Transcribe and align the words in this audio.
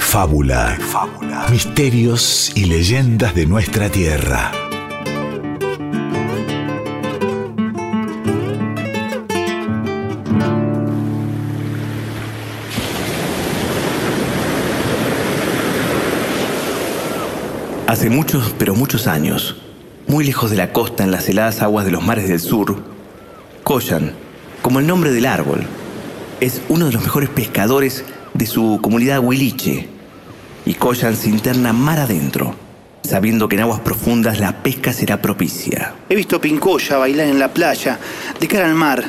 fábula. 0.00 0.76
fábula. 0.80 1.46
Misterios 1.50 2.50
y 2.56 2.64
leyendas 2.64 3.34
de 3.34 3.46
nuestra 3.46 3.88
tierra. 3.88 4.50
Hace 17.86 18.08
muchos, 18.08 18.54
pero 18.58 18.74
muchos 18.74 19.06
años, 19.06 19.60
muy 20.08 20.24
lejos 20.24 20.50
de 20.50 20.56
la 20.56 20.72
costa 20.72 21.04
en 21.04 21.10
las 21.10 21.28
heladas 21.28 21.62
aguas 21.62 21.84
de 21.84 21.92
los 21.92 22.02
mares 22.02 22.28
del 22.28 22.40
sur, 22.40 22.76
Koyan, 23.62 24.12
como 24.62 24.80
el 24.80 24.86
nombre 24.86 25.12
del 25.12 25.26
árbol, 25.26 25.66
es 26.40 26.62
uno 26.68 26.86
de 26.86 26.92
los 26.92 27.02
mejores 27.02 27.28
pescadores 27.28 28.04
de 28.40 28.46
su 28.46 28.78
comunidad 28.80 29.20
huiliche. 29.20 29.86
Y 30.64 30.74
Koyan 30.74 31.14
se 31.14 31.28
interna 31.28 31.74
mar 31.74 31.98
adentro, 31.98 32.54
sabiendo 33.02 33.48
que 33.48 33.56
en 33.56 33.62
aguas 33.62 33.80
profundas 33.80 34.40
la 34.40 34.62
pesca 34.62 34.94
será 34.94 35.20
propicia. 35.20 35.94
He 36.08 36.16
visto 36.16 36.36
a 36.36 36.40
Pincoya 36.40 36.96
bailar 36.96 37.26
en 37.26 37.38
la 37.38 37.52
playa, 37.52 37.98
de 38.40 38.48
cara 38.48 38.64
al 38.66 38.74
mar. 38.74 39.04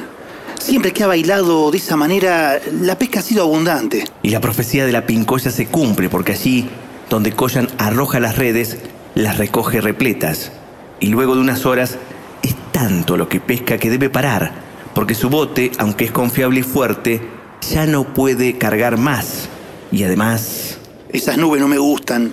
Siempre 0.60 0.92
que 0.92 1.04
ha 1.04 1.08
bailado 1.08 1.72
de 1.72 1.78
esa 1.78 1.96
manera, 1.96 2.60
la 2.82 3.00
pesca 3.00 3.22
ha 3.22 3.24
sido 3.24 3.44
abundante. 3.44 4.04
Y 4.22 4.32
la 4.32 4.42
profecía 4.42 4.86
de 4.86 4.92
la 4.92 5.06
Pincoya 5.06 5.50
se 5.50 5.68
cumple 5.68 6.10
porque 6.10 6.34
allí 6.34 6.68
donde 7.10 7.32
Koyan 7.32 7.70
arroja 7.78 8.20
las 8.20 8.38
redes, 8.38 8.80
las 9.16 9.38
recoge 9.38 9.80
repletas. 9.80 10.52
Y 11.00 11.08
luego 11.08 11.36
de 11.36 11.42
unas 11.42 11.66
horas 11.66 11.98
es 12.44 12.56
tanto 12.74 13.16
lo 13.16 13.30
que 13.30 13.40
pesca 13.40 13.78
que 13.78 13.90
debe 13.90 14.10
parar, 14.10 14.52
porque 14.94 15.16
su 15.16 15.30
bote, 15.30 15.72
aunque 15.78 16.04
es 16.04 16.12
confiable 16.12 16.60
y 16.60 16.64
fuerte, 16.64 17.41
ya 17.70 17.86
no 17.86 18.14
puede 18.14 18.58
cargar 18.58 18.98
más. 18.98 19.48
Y 19.92 20.04
además... 20.04 20.78
Esas 21.12 21.38
nubes 21.38 21.62
no 21.62 21.68
me 21.68 21.78
gustan. 21.78 22.32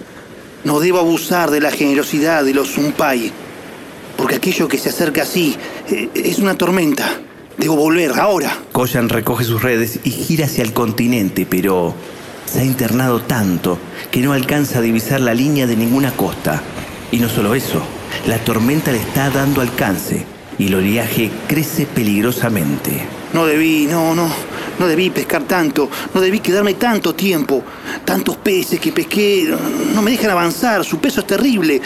No 0.64 0.80
debo 0.80 0.98
abusar 0.98 1.50
de 1.50 1.60
la 1.60 1.70
generosidad 1.70 2.44
de 2.44 2.54
los 2.54 2.72
Zumpai, 2.72 3.32
porque 4.16 4.36
aquello 4.36 4.66
que 4.68 4.78
se 4.78 4.88
acerca 4.88 5.22
así 5.22 5.56
eh, 5.90 6.08
es 6.14 6.38
una 6.38 6.56
tormenta. 6.56 7.08
Debo 7.56 7.76
volver 7.76 8.12
ahora. 8.18 8.56
Koyan 8.72 9.08
recoge 9.08 9.44
sus 9.44 9.62
redes 9.62 10.00
y 10.04 10.10
gira 10.10 10.46
hacia 10.46 10.62
el 10.62 10.72
continente, 10.72 11.46
pero 11.48 11.94
se 12.46 12.60
ha 12.60 12.64
internado 12.64 13.20
tanto 13.20 13.78
que 14.10 14.20
no 14.20 14.32
alcanza 14.32 14.78
a 14.78 14.82
divisar 14.82 15.20
la 15.20 15.34
línea 15.34 15.66
de 15.66 15.76
ninguna 15.76 16.12
costa. 16.12 16.62
Y 17.10 17.18
no 17.18 17.28
solo 17.28 17.54
eso, 17.54 17.82
la 18.26 18.38
tormenta 18.38 18.92
le 18.92 18.98
está 18.98 19.30
dando 19.30 19.60
alcance 19.60 20.24
y 20.58 20.66
el 20.66 20.74
oleaje 20.74 21.30
crece 21.46 21.86
peligrosamente. 21.86 22.90
No 23.32 23.46
debí, 23.46 23.86
no, 23.86 24.14
no, 24.14 24.28
no 24.78 24.86
debí 24.86 25.10
pescar 25.10 25.42
tanto, 25.42 25.88
no 26.14 26.20
debí 26.20 26.40
quedarme 26.40 26.74
tanto 26.74 27.14
tiempo. 27.14 27.62
Tantos 28.04 28.36
peces 28.36 28.80
que 28.80 28.92
pesqué 28.92 29.54
no 29.94 30.02
me 30.02 30.10
dejan 30.10 30.30
avanzar, 30.30 30.84
su 30.84 30.98
peso 30.98 31.20
es 31.20 31.26
terrible. 31.26 31.80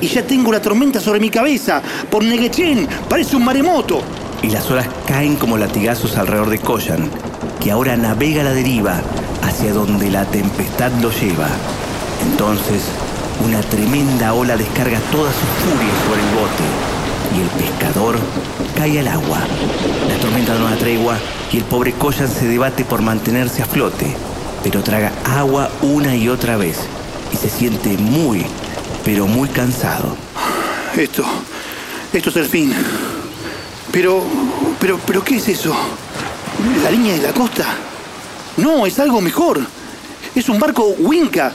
Y, 0.00 0.06
ya 0.06 0.22
tengo 0.22 0.52
la 0.52 0.60
tormenta 0.60 1.00
sobre 1.00 1.20
mi 1.20 1.30
cabeza. 1.30 1.82
Por 2.10 2.24
Neguechen, 2.24 2.86
parece 3.08 3.36
un 3.36 3.44
maremoto. 3.44 4.02
Y 4.42 4.48
las 4.48 4.70
olas 4.70 4.86
caen 5.06 5.36
como 5.36 5.56
latigazos 5.56 6.16
alrededor 6.16 6.50
de 6.50 6.58
Koyan, 6.58 7.10
que 7.62 7.70
ahora 7.70 7.96
navega 7.96 8.42
a 8.42 8.44
la 8.44 8.52
deriva 8.52 9.00
hacia 9.42 9.72
donde 9.72 10.10
la 10.10 10.24
tempestad 10.26 10.92
lo 11.00 11.10
lleva. 11.10 11.48
Entonces, 12.30 12.82
una 13.44 13.60
tremenda 13.60 14.34
ola 14.34 14.56
descarga 14.56 14.98
toda 15.10 15.30
su 15.32 15.46
furia 15.64 15.92
sobre 16.06 16.20
el 16.20 16.34
bote 16.34 16.93
y 17.36 17.40
el 17.40 17.48
pescador 17.48 18.18
cae 18.76 19.00
al 19.00 19.08
agua. 19.08 19.40
La 20.08 20.16
tormenta 20.16 20.54
da 20.54 20.76
tregua 20.76 21.16
y 21.52 21.58
el 21.58 21.64
pobre 21.64 21.92
Koyan 21.92 22.28
se 22.28 22.46
debate 22.46 22.84
por 22.84 23.02
mantenerse 23.02 23.62
a 23.62 23.66
flote, 23.66 24.14
pero 24.62 24.82
traga 24.82 25.12
agua 25.24 25.70
una 25.82 26.16
y 26.16 26.28
otra 26.28 26.56
vez 26.56 26.78
y 27.32 27.36
se 27.36 27.48
siente 27.48 27.96
muy, 27.98 28.44
pero 29.04 29.26
muy 29.26 29.48
cansado. 29.48 30.16
Esto, 30.96 31.24
esto 32.12 32.30
es 32.30 32.36
el 32.36 32.46
fin. 32.46 32.74
Pero, 33.90 34.22
pero, 34.80 34.98
pero, 35.06 35.22
¿qué 35.22 35.36
es 35.36 35.48
eso? 35.48 35.74
¿La 36.82 36.90
línea 36.90 37.14
de 37.14 37.22
la 37.22 37.32
costa? 37.32 37.66
No, 38.56 38.86
es 38.86 38.98
algo 38.98 39.20
mejor. 39.20 39.60
Es 40.34 40.48
un 40.48 40.58
barco 40.58 40.94
Winca, 40.98 41.52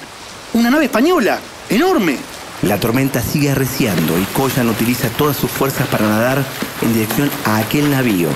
una 0.53 0.69
nave 0.69 0.85
española, 0.85 1.39
enorme. 1.69 2.17
La 2.61 2.77
tormenta 2.77 3.21
sigue 3.21 3.51
arreciando 3.51 4.19
y 4.19 4.25
Koyan 4.25 4.69
utiliza 4.69 5.07
todas 5.09 5.37
sus 5.37 5.49
fuerzas 5.49 5.87
para 5.87 6.07
nadar 6.07 6.43
en 6.81 6.93
dirección 6.93 7.31
a 7.45 7.57
aquel 7.57 7.89
navío. 7.89 8.27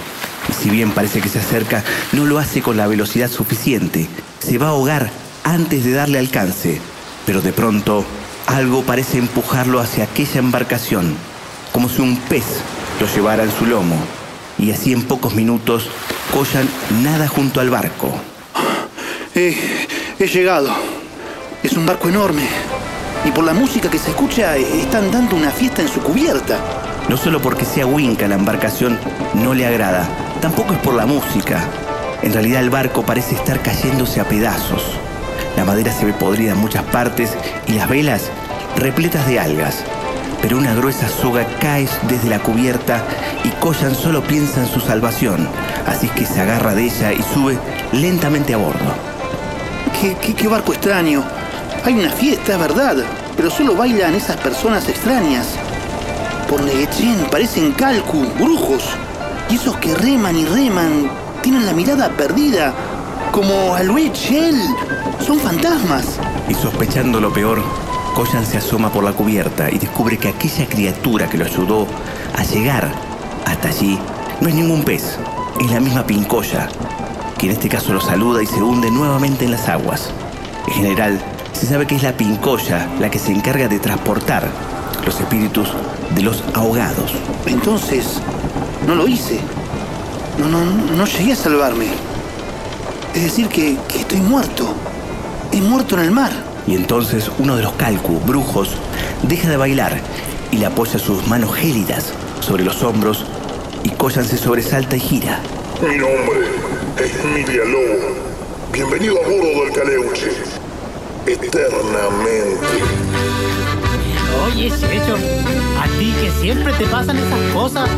Y 0.47 0.53
si 0.53 0.69
bien 0.69 0.91
parece 0.91 1.19
que 1.19 1.28
se 1.28 1.39
acerca, 1.39 1.84
no 2.13 2.25
lo 2.25 2.39
hace 2.39 2.62
con 2.62 2.78
la 2.78 2.88
velocidad 2.88 3.29
suficiente. 3.29 4.07
Se 4.39 4.57
va 4.57 4.67
a 4.67 4.69
ahogar 4.69 5.12
antes 5.44 5.83
de 5.83 5.91
darle 5.91 6.19
alcance. 6.19 6.79
Pero 7.25 7.41
de 7.41 7.51
pronto, 7.51 8.06
algo 8.47 8.83
parece 8.83 9.17
empujarlo 9.17 9.79
hacia 9.79 10.06
aquella 10.06 10.39
embarcación, 10.39 11.16
como 11.72 11.89
si 11.89 12.01
un 12.01 12.17
pez 12.17 12.45
lo 13.01 13.07
llevara 13.07 13.44
en 13.44 13.51
su 13.51 13.66
lomo. 13.66 13.97
Y 14.57 14.72
así 14.72 14.94
en 14.94 15.03
pocos 15.03 15.35
minutos, 15.35 15.89
Koyan 16.33 16.67
nada 17.03 17.28
junto 17.28 17.59
al 17.59 17.69
barco. 17.69 18.13
he 19.35 20.28
llegado. 20.28 20.73
Es 21.62 21.73
un 21.73 21.85
barco 21.85 22.07
enorme. 22.07 22.47
Y 23.25 23.31
por 23.31 23.45
la 23.45 23.53
música 23.53 23.89
que 23.89 23.97
se 23.97 24.11
escucha, 24.11 24.57
están 24.57 25.11
dando 25.11 25.35
una 25.35 25.50
fiesta 25.50 25.81
en 25.81 25.88
su 25.88 26.01
cubierta. 26.01 26.59
No 27.09 27.17
solo 27.17 27.41
porque 27.41 27.66
sea 27.66 27.85
Winca 27.85 28.28
la 28.28 28.35
embarcación 28.35 29.00
no 29.34 29.53
le 29.53 29.66
agrada, 29.66 30.07
tampoco 30.41 30.73
es 30.73 30.79
por 30.79 30.94
la 30.94 31.06
música. 31.06 31.63
En 32.22 32.33
realidad 32.33 32.62
el 32.62 32.69
barco 32.69 33.03
parece 33.03 33.35
estar 33.35 33.62
cayéndose 33.62 34.22
a 34.22 34.28
pedazos. 34.28 34.83
La 35.56 35.66
madera 35.66 35.91
se 35.91 36.06
ve 36.06 36.13
podrida 36.13 36.51
en 36.51 36.57
muchas 36.57 36.83
partes 36.83 37.31
y 37.67 37.73
las 37.73 37.89
velas 37.89 38.29
repletas 38.75 39.28
de 39.28 39.39
algas. 39.39 39.83
Pero 40.41 40.57
una 40.57 40.73
gruesa 40.73 41.07
soga 41.07 41.45
cae 41.59 41.88
desde 42.09 42.29
la 42.29 42.39
cubierta 42.39 43.03
y 43.44 43.50
Koyan 43.62 43.95
solo 43.95 44.22
piensa 44.23 44.62
en 44.62 44.67
su 44.67 44.81
salvación, 44.81 45.47
así 45.88 46.09
que 46.09 46.25
se 46.25 46.41
agarra 46.41 46.75
de 46.75 46.83
ella 46.83 47.13
y 47.13 47.23
sube 47.33 47.57
lentamente 47.94 48.53
a 48.53 48.57
bordo. 48.57 48.94
¿Qué, 50.01 50.47
barco 50.50 50.73
extraño? 50.73 51.23
Hay 51.85 51.94
una 51.94 52.09
fiesta, 52.09 52.53
es 52.53 52.59
verdad, 52.59 52.95
pero 53.35 53.49
solo 53.49 53.75
bailan 53.75 54.16
esas 54.16 54.38
personas 54.38 54.88
extrañas. 54.88 55.47
Por 56.49 56.61
Neguechen 56.61 57.25
parecen 57.29 57.71
calcu, 57.73 58.25
brujos. 58.39 58.83
Y 59.49 59.55
esos 59.55 59.75
que 59.77 59.94
reman 59.94 60.35
y 60.35 60.45
reman 60.45 61.09
tienen 61.41 61.66
la 61.66 61.73
mirada 61.73 62.09
perdida, 62.09 62.73
como 63.31 63.75
a 63.75 63.83
Luis 63.83 64.13
Shell. 64.13 64.59
Son 65.25 65.39
fantasmas. 65.39 66.19
Y 66.47 66.53
sospechando 66.53 67.19
lo 67.19 67.33
peor, 67.33 67.61
Koyan 68.15 68.45
se 68.45 68.57
asoma 68.57 68.91
por 68.91 69.03
la 69.03 69.13
cubierta 69.13 69.69
y 69.69 69.77
descubre 69.77 70.17
que 70.17 70.29
aquella 70.29 70.67
criatura 70.67 71.29
que 71.29 71.38
lo 71.38 71.45
ayudó 71.45 71.88
a 72.38 72.44
llegar 72.44 72.91
hasta 73.45 73.69
allí 73.69 74.00
no 74.39 74.47
es 74.47 74.55
ningún 74.55 74.83
pez, 74.83 75.17
es 75.59 75.71
la 75.71 75.79
misma 75.79 76.05
pincoya, 76.05 76.69
en 77.44 77.51
este 77.51 77.67
caso 77.67 77.91
lo 77.91 78.00
saluda 78.00 78.41
y 78.41 78.45
se 78.45 78.61
hunde 78.61 78.89
nuevamente 78.89 79.44
en 79.44 79.51
las 79.51 79.67
aguas. 79.67 80.11
En 80.65 80.73
general, 80.75 81.19
se 81.53 81.68
sabe 81.68 81.88
que 81.88 81.96
es 81.96 82.03
la 82.03 82.18
pincoya 82.18 82.88
la 83.00 83.09
que 83.09 83.19
se 83.19 83.31
encarga 83.31 83.68
de 83.68 83.80
transportar 83.80 84.50
los 85.06 85.19
espíritus 85.19 85.69
de 86.16 86.22
los 86.22 86.44
ahogados. 86.53 87.14
Entonces, 87.46 88.19
no 88.88 88.96
lo 88.96 89.08
hice. 89.08 89.40
No, 90.38 90.47
no, 90.47 90.66
no 90.66 91.06
llegué 91.06 91.34
a 91.34 91.36
salvarme. 91.36 91.88
Es 93.13 93.24
decir, 93.24 93.47
que, 93.47 93.78
que 93.88 94.00
estoy 94.00 94.19
muerto. 94.19 94.74
He 95.52 95.62
muerto 95.62 95.96
en 95.96 96.06
el 96.06 96.12
mar. 96.12 96.31
Y 96.66 96.75
entonces 96.75 97.30
uno 97.40 97.56
de 97.56 97.63
los 97.63 97.74
calcu, 97.74 98.19
brujos, 98.25 98.69
deja 99.24 99.50
de 99.50 99.58
bailar 99.58 100.00
y 100.51 100.57
le 100.57 100.66
apoya 100.66 100.98
sus 100.98 101.27
manos 101.27 101.54
gélidas 101.56 102.13
sobre 102.39 102.63
los 102.63 102.83
hombros 102.83 103.25
y 103.83 103.89
Koyan 103.89 104.25
se 104.25 104.38
sobresalta 104.38 104.95
y 104.95 105.00
gira. 105.00 105.39
Mi 105.81 105.98
nombre 105.98 106.48
es 106.98 107.16
Emilia 107.24 107.66
Lobo. 107.66 108.16
Bienvenido 108.72 109.18
a 109.24 109.27
bordo 109.27 109.66
del 109.66 109.74
Caleuche. 109.74 110.52
Eternamente. 111.25 112.84
Oye, 114.46 114.70
Checho, 114.70 115.16
a 115.80 115.88
ti 115.98 116.14
que 116.20 116.31
siempre 116.42 116.74
te 116.74 116.86
pasan 116.88 117.18
esas 117.18 117.54
cosas, 117.54 117.90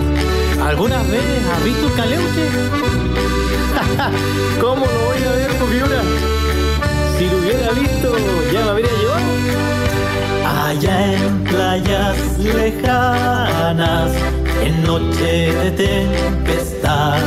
¿algunas 0.63 1.09
veces 1.09 1.43
has 1.51 1.63
visto 1.63 1.87
el 1.87 1.93
Caleuche? 1.95 2.49
¿Cómo 4.61 4.85
lo 4.85 5.05
voy 5.05 5.23
a 5.23 5.31
ver, 5.31 5.51
Fibra? 5.51 6.01
Si 7.17 7.25
lo 7.25 7.37
hubiera 7.39 7.71
visto, 7.71 8.15
ya 8.53 8.63
me 8.63 8.69
habría 8.69 8.91
llevado. 8.91 9.25
Allá 10.67 11.13
en 11.13 11.43
playas 11.45 12.37
lejanas, 12.37 14.11
en 14.63 14.83
noche 14.83 15.51
de 15.51 15.71
tempestad 15.71 17.19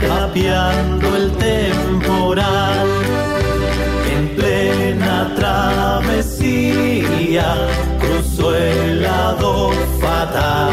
capeando 0.00 1.16
el 1.16 1.32
temporal. 1.32 2.88
En 4.12 4.28
plena 4.36 5.32
travesía 5.36 6.68
cruzó 8.00 8.54
el 8.54 9.02
lado 9.02 9.70
fatal. 10.00 10.72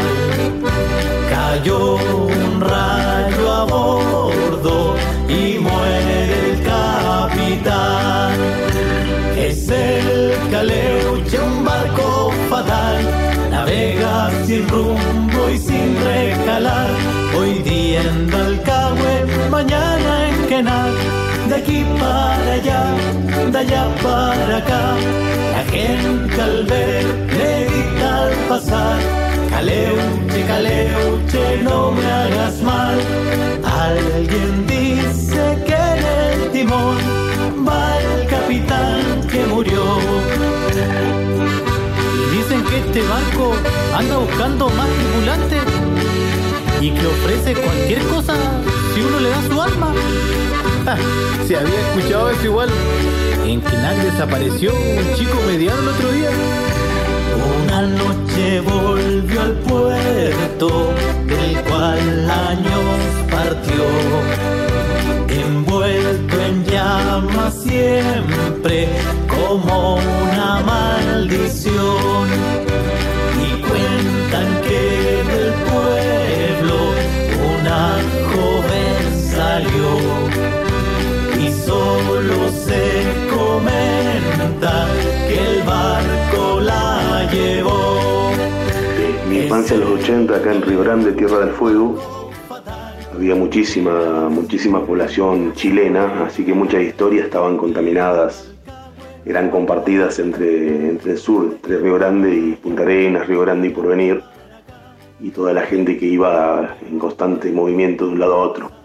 Cayó 1.30 1.96
un 1.96 2.60
rayo 2.60 3.52
a 3.52 3.64
bordo 3.64 4.94
y 5.28 5.58
muere 5.58 6.50
el 6.50 6.62
capitán. 6.62 8.32
Es 9.36 9.68
el 9.68 10.32
caleuche 10.50 11.38
un 11.40 11.64
barco 11.64 12.32
fatal. 12.50 12.96
Navega 13.50 14.30
sin 14.46 14.68
rumbo 14.68 15.48
y 15.52 15.58
sin 15.58 15.96
recalar. 16.04 16.90
Hoy 17.38 17.52
día 17.62 18.02
en 18.02 18.28
para 21.98 22.52
allá, 22.54 22.84
de 23.50 23.58
allá 23.58 23.88
para 24.02 24.56
acá. 24.58 24.96
La 25.52 25.64
gente 25.70 26.40
al 26.40 26.66
ver 26.66 27.04
le 27.36 27.64
grita 27.64 28.22
al 28.22 28.34
pasar. 28.48 28.98
Caleuche, 29.50 30.46
caleuche, 30.46 31.62
no 31.62 31.92
me 31.92 32.06
hagas 32.06 32.60
mal. 32.62 32.98
Alguien 33.64 34.66
dice 34.66 35.42
que 35.66 35.74
en 35.74 36.04
el 36.22 36.50
timón 36.52 36.96
va 37.66 37.98
el 38.00 38.26
capitán 38.28 39.26
que 39.30 39.44
murió. 39.46 39.84
Dicen 42.30 42.62
que 42.64 42.78
este 42.78 43.02
barco 43.02 43.54
anda 43.96 44.18
buscando 44.18 44.68
más 44.70 44.88
tripulantes 44.88 45.62
y 46.80 46.90
que 46.90 47.06
ofrece 47.06 47.54
cualquier 47.54 48.02
cosa 48.04 48.34
si 48.98 49.04
uno 49.04 49.20
le 49.20 49.30
da 49.30 49.42
su 49.42 49.62
alma. 49.62 49.94
Se 51.46 51.56
había 51.56 51.80
escuchado 51.88 52.30
eso 52.30 52.44
igual. 52.44 52.68
En 53.44 53.60
Quinac 53.60 53.96
desapareció 53.98 54.72
un 54.74 55.14
chico 55.14 55.36
mediano 55.46 55.80
el 55.82 55.88
otro 55.88 56.12
día. 56.12 56.30
Una 57.64 57.82
noche 57.82 58.60
volvió 58.60 59.40
al 59.40 59.52
puerto 59.70 60.92
del 61.26 61.62
cual 61.64 62.30
años 62.30 62.86
partió, 63.30 63.84
envuelto 65.28 66.40
en 66.40 66.64
llamas 66.64 67.54
siempre 67.62 68.88
como 69.28 69.96
una 69.96 70.60
maldición. 70.60 72.28
Y 73.46 73.60
cuentan 73.62 74.60
que 74.62 75.22
del 75.30 75.52
pueblo 75.70 76.17
solo 82.18 82.48
se 82.48 83.04
comenta 83.30 84.88
que 85.28 85.38
el 85.38 85.62
barco 85.62 86.60
la 86.60 87.28
llevó. 87.30 88.32
Mi 89.28 89.42
infancia 89.42 89.74
en 89.76 89.80
los 89.82 90.00
80 90.00 90.34
acá 90.34 90.52
en 90.52 90.62
Río 90.62 90.80
Grande, 90.80 91.12
Tierra 91.12 91.38
del 91.38 91.50
Fuego, 91.50 92.30
había 93.14 93.36
muchísima, 93.36 94.28
muchísima 94.28 94.84
población 94.84 95.52
chilena, 95.54 96.24
así 96.24 96.44
que 96.44 96.54
muchas 96.54 96.82
historias 96.82 97.26
estaban 97.26 97.56
contaminadas, 97.56 98.50
eran 99.24 99.50
compartidas 99.50 100.18
entre, 100.18 100.88
entre 100.88 101.12
el 101.12 101.18
sur, 101.18 101.52
entre 101.52 101.78
Río 101.78 101.94
Grande 101.94 102.34
y 102.34 102.52
Punta 102.54 102.82
Arenas, 102.82 103.28
Río 103.28 103.42
Grande 103.42 103.68
y 103.68 103.70
Porvenir, 103.70 104.22
y 105.20 105.30
toda 105.30 105.52
la 105.52 105.62
gente 105.62 105.96
que 105.98 106.06
iba 106.06 106.76
en 106.88 106.98
constante 106.98 107.52
movimiento 107.52 108.06
de 108.06 108.12
un 108.12 108.18
lado 108.18 108.34
a 108.34 108.38
otro. 108.38 108.77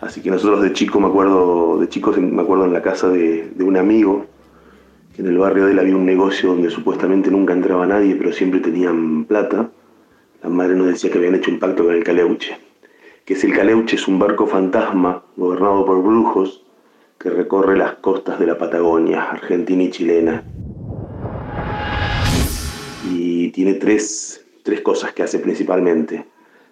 Así 0.00 0.22
que 0.22 0.30
nosotros 0.30 0.62
de 0.62 0.72
chicos, 0.72 1.00
me 1.00 1.08
acuerdo, 1.08 1.78
de 1.78 1.88
chicos 1.88 2.16
me 2.16 2.40
acuerdo 2.40 2.64
en 2.64 2.72
la 2.72 2.82
casa 2.82 3.08
de, 3.08 3.50
de 3.54 3.64
un 3.64 3.76
amigo, 3.76 4.26
que 5.14 5.22
en 5.22 5.28
el 5.28 5.38
barrio 5.38 5.66
de 5.66 5.72
él 5.72 5.78
había 5.78 5.96
un 5.96 6.06
negocio 6.06 6.50
donde 6.50 6.70
supuestamente 6.70 7.30
nunca 7.30 7.52
entraba 7.52 7.86
nadie, 7.86 8.16
pero 8.16 8.32
siempre 8.32 8.60
tenían 8.60 9.24
plata. 9.26 9.70
La 10.42 10.48
madre 10.48 10.74
nos 10.74 10.86
decía 10.86 11.10
que 11.10 11.18
habían 11.18 11.34
hecho 11.34 11.50
un 11.50 11.58
pacto 11.58 11.84
con 11.84 11.94
el 11.94 12.02
Caleuche, 12.02 12.56
que 13.26 13.34
es 13.34 13.44
el 13.44 13.52
Caleuche, 13.52 13.96
es 13.96 14.08
un 14.08 14.18
barco 14.18 14.46
fantasma 14.46 15.22
gobernado 15.36 15.84
por 15.84 16.02
brujos 16.02 16.64
que 17.18 17.28
recorre 17.28 17.76
las 17.76 17.96
costas 17.96 18.38
de 18.40 18.46
la 18.46 18.56
Patagonia, 18.56 19.24
argentina 19.24 19.82
y 19.82 19.90
chilena. 19.90 20.42
Y 23.12 23.50
tiene 23.50 23.74
tres, 23.74 24.46
tres 24.62 24.80
cosas 24.80 25.12
que 25.12 25.22
hace 25.22 25.38
principalmente. 25.38 26.24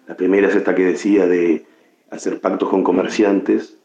La 0.07 0.17
primera 0.17 0.47
es 0.47 0.55
esta 0.55 0.73
que 0.73 0.85
decía 0.85 1.27
de 1.27 1.67
hacer 2.11 2.39
pactos 2.41 2.69
con 2.69 2.83
comerciantes, 2.83 3.77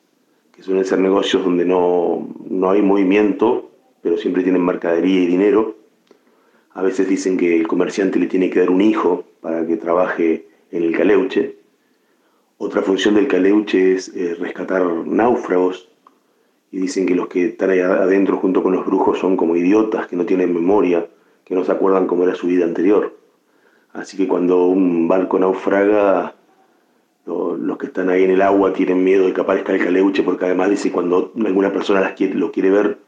que 0.52 0.62
suelen 0.62 0.84
ser 0.84 1.00
negocios 1.00 1.44
donde 1.44 1.64
no, 1.64 2.28
no 2.48 2.70
hay 2.70 2.82
movimiento, 2.82 3.70
pero 4.02 4.16
siempre 4.16 4.42
tienen 4.42 4.64
mercadería 4.64 5.22
y 5.22 5.26
dinero. 5.26 5.76
A 6.72 6.82
veces 6.82 7.08
dicen 7.08 7.36
que 7.36 7.56
el 7.56 7.66
comerciante 7.66 8.18
le 8.18 8.26
tiene 8.26 8.50
que 8.50 8.60
dar 8.60 8.70
un 8.70 8.80
hijo 8.80 9.24
para 9.40 9.66
que 9.66 9.76
trabaje 9.76 10.46
en 10.70 10.82
el 10.82 10.96
caleuche. 10.96 11.56
Otra 12.58 12.82
función 12.82 13.14
del 13.14 13.28
caleuche 13.28 13.94
es 13.94 14.14
eh, 14.14 14.34
rescatar 14.38 14.84
náufragos 14.84 15.88
y 16.70 16.78
dicen 16.78 17.06
que 17.06 17.14
los 17.14 17.28
que 17.28 17.46
están 17.46 17.70
ahí 17.70 17.80
adentro 17.80 18.36
junto 18.36 18.62
con 18.62 18.72
los 18.72 18.86
brujos 18.86 19.18
son 19.18 19.36
como 19.36 19.56
idiotas, 19.56 20.06
que 20.06 20.16
no 20.16 20.24
tienen 20.26 20.52
memoria, 20.52 21.06
que 21.44 21.54
no 21.54 21.64
se 21.64 21.72
acuerdan 21.72 22.06
cómo 22.06 22.24
era 22.24 22.34
su 22.34 22.46
vida 22.46 22.64
anterior. 22.64 23.16
Así 23.92 24.16
que 24.16 24.26
cuando 24.26 24.66
un 24.66 25.06
barco 25.06 25.38
naufraga, 25.38 26.34
los 27.26 27.78
que 27.78 27.86
están 27.86 28.10
ahí 28.10 28.24
en 28.24 28.30
el 28.32 28.42
agua 28.42 28.72
tienen 28.72 29.02
miedo 29.02 29.26
de 29.26 29.32
que 29.32 29.40
aparezca 29.40 29.72
el 29.72 29.82
caleuche 29.82 30.22
porque 30.22 30.44
además 30.44 30.70
dice 30.70 30.92
cuando 30.92 31.32
alguna 31.44 31.72
persona 31.72 32.00
las 32.00 32.12
quiere- 32.12 32.34
lo 32.34 32.52
quiere 32.52 32.70
ver, 32.70 32.98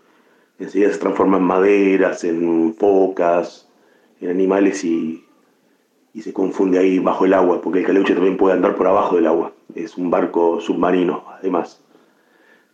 enseguida 0.59 0.91
se 0.91 0.99
transforma 0.99 1.37
en 1.37 1.43
maderas, 1.45 2.25
en 2.25 2.75
focas, 2.75 3.69
en 4.21 4.31
animales 4.31 4.85
y, 4.85 5.25
y 6.15 6.23
se 6.23 6.33
confunde 6.33 6.79
ahí 6.79 6.99
bajo 6.99 7.27
el 7.27 7.35
agua, 7.35 7.61
porque 7.61 7.81
el 7.81 7.87
caleuche 7.87 8.15
también 8.15 8.39
puede 8.39 8.55
andar 8.55 8.75
por 8.75 8.87
abajo 8.87 9.17
del 9.17 9.27
agua. 9.27 9.53
Es 9.75 9.99
un 9.99 10.11
barco 10.11 10.61
submarino, 10.61 11.25
además. 11.39 11.83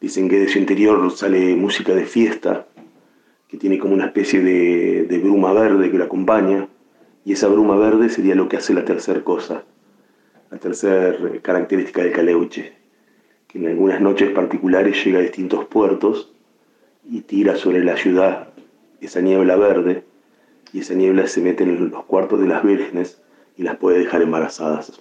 Dicen 0.00 0.28
que 0.28 0.38
de 0.38 0.48
su 0.48 0.58
interior 0.58 1.10
sale 1.10 1.56
música 1.56 1.92
de 1.94 2.04
fiesta, 2.04 2.66
que 3.48 3.56
tiene 3.56 3.78
como 3.78 3.94
una 3.94 4.06
especie 4.06 4.40
de, 4.40 5.06
de 5.08 5.18
bruma 5.18 5.52
verde 5.52 5.90
que 5.90 5.98
lo 5.98 6.04
acompaña, 6.04 6.68
y 7.24 7.32
esa 7.32 7.48
bruma 7.48 7.76
verde 7.76 8.08
sería 8.08 8.36
lo 8.36 8.48
que 8.48 8.56
hace 8.58 8.74
la 8.74 8.84
tercera 8.84 9.22
cosa, 9.24 9.64
la 10.52 10.58
tercera 10.58 11.16
característica 11.40 12.02
del 12.02 12.12
caleuche, 12.12 12.74
que 13.48 13.58
en 13.58 13.68
algunas 13.68 14.02
noches 14.02 14.30
particulares 14.32 15.02
llega 15.02 15.18
a 15.18 15.22
distintos 15.22 15.64
puertos 15.64 16.30
y 17.10 17.22
tira 17.22 17.56
sobre 17.56 17.82
la 17.82 17.96
ciudad 17.96 18.48
esa 19.00 19.20
niebla 19.20 19.56
verde, 19.56 20.04
y 20.74 20.80
esa 20.80 20.94
niebla 20.94 21.26
se 21.26 21.40
mete 21.40 21.64
en 21.64 21.90
los 21.90 22.04
cuartos 22.04 22.38
de 22.38 22.46
las 22.46 22.62
vírgenes 22.62 23.20
y 23.56 23.62
las 23.62 23.76
puede 23.76 23.98
dejar 23.98 24.22
embarazadas. 24.22 25.00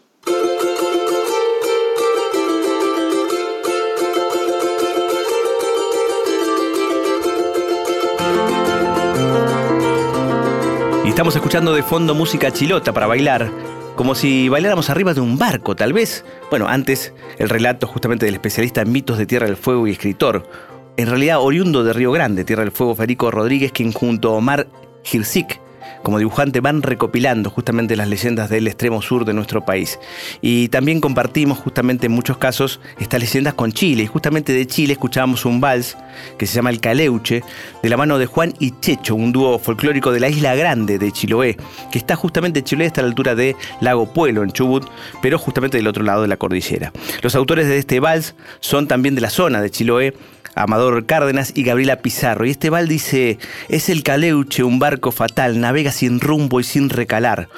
Y 11.03 11.09
estamos 11.09 11.35
escuchando 11.35 11.73
de 11.73 11.83
fondo 11.83 12.15
música 12.15 12.51
chilota 12.51 12.93
para 12.93 13.07
bailar, 13.07 13.51
como 13.95 14.15
si 14.15 14.49
bailáramos 14.49 14.89
arriba 14.89 15.13
de 15.13 15.21
un 15.21 15.37
barco, 15.37 15.75
tal 15.75 15.93
vez. 15.93 16.25
Bueno, 16.49 16.67
antes 16.67 17.13
el 17.37 17.49
relato 17.49 17.87
justamente 17.87 18.25
del 18.25 18.35
especialista 18.35 18.81
en 18.81 18.91
mitos 18.91 19.17
de 19.17 19.25
Tierra 19.25 19.45
del 19.45 19.57
Fuego 19.57 19.87
y 19.87 19.91
escritor, 19.91 20.49
en 20.97 21.07
realidad 21.07 21.39
oriundo 21.39 21.83
de 21.83 21.93
Río 21.93 22.11
Grande, 22.11 22.43
Tierra 22.43 22.63
del 22.63 22.71
Fuego, 22.71 22.95
Federico 22.95 23.31
Rodríguez, 23.31 23.71
quien 23.71 23.93
junto 23.93 24.29
a 24.29 24.33
Omar 24.33 24.67
Hirzik, 25.09 25.60
como 26.03 26.17
dibujante, 26.17 26.59
van 26.59 26.81
recopilando 26.81 27.49
justamente 27.49 27.95
las 27.95 28.07
leyendas 28.07 28.49
del 28.49 28.67
extremo 28.67 29.01
sur 29.01 29.25
de 29.25 29.33
nuestro 29.33 29.65
país. 29.65 29.99
Y 30.41 30.69
también 30.69 31.01
compartimos 31.01 31.59
justamente 31.59 32.07
en 32.07 32.11
muchos 32.11 32.37
casos 32.37 32.79
estas 32.99 33.21
leyendas 33.21 33.53
con 33.53 33.71
Chile. 33.71 34.03
Y 34.03 34.07
justamente 34.07 34.53
de 34.53 34.65
Chile 34.67 34.93
escuchábamos 34.93 35.45
un 35.45 35.61
vals 35.61 35.97
que 36.37 36.45
se 36.45 36.55
llama 36.55 36.69
El 36.69 36.79
Caleuche, 36.79 37.43
de 37.81 37.89
la 37.89 37.97
mano 37.97 38.17
de 38.17 38.25
Juan 38.25 38.53
y 38.59 38.71
Checho, 38.79 39.15
un 39.15 39.31
dúo 39.31 39.59
folclórico 39.59 40.11
de 40.11 40.19
la 40.19 40.29
Isla 40.29 40.55
Grande 40.55 40.97
de 40.97 41.11
Chiloé, 41.11 41.57
que 41.91 41.97
está 41.97 42.15
justamente 42.15 42.63
Chiloé 42.63 42.87
está 42.87 43.01
a 43.01 43.03
la 43.03 43.09
altura 43.09 43.35
de 43.35 43.55
Lago 43.79 44.11
Puelo, 44.11 44.43
en 44.43 44.51
Chubut, 44.51 44.87
pero 45.21 45.37
justamente 45.37 45.77
del 45.77 45.87
otro 45.87 46.03
lado 46.03 46.21
de 46.21 46.27
la 46.27 46.37
cordillera. 46.37 46.91
Los 47.21 47.35
autores 47.35 47.67
de 47.67 47.77
este 47.77 47.99
vals 47.99 48.35
son 48.59 48.87
también 48.87 49.15
de 49.15 49.21
la 49.21 49.29
zona 49.29 49.61
de 49.61 49.69
Chiloé, 49.69 50.13
Amador 50.55 51.05
Cárdenas 51.05 51.51
y 51.55 51.63
Gabriela 51.63 51.97
Pizarro. 51.97 52.45
Y 52.45 52.51
este 52.51 52.69
vals 52.69 52.89
dice, 52.89 53.37
es 53.69 53.89
el 53.89 54.03
Caleuche, 54.03 54.63
un 54.63 54.79
barco 54.79 55.11
fatal, 55.11 55.59
navega 55.59 55.91
sin 55.91 56.19
rumbo 56.19 56.59
y 56.59 56.63
sin 56.63 56.89
recalar. 56.89 57.49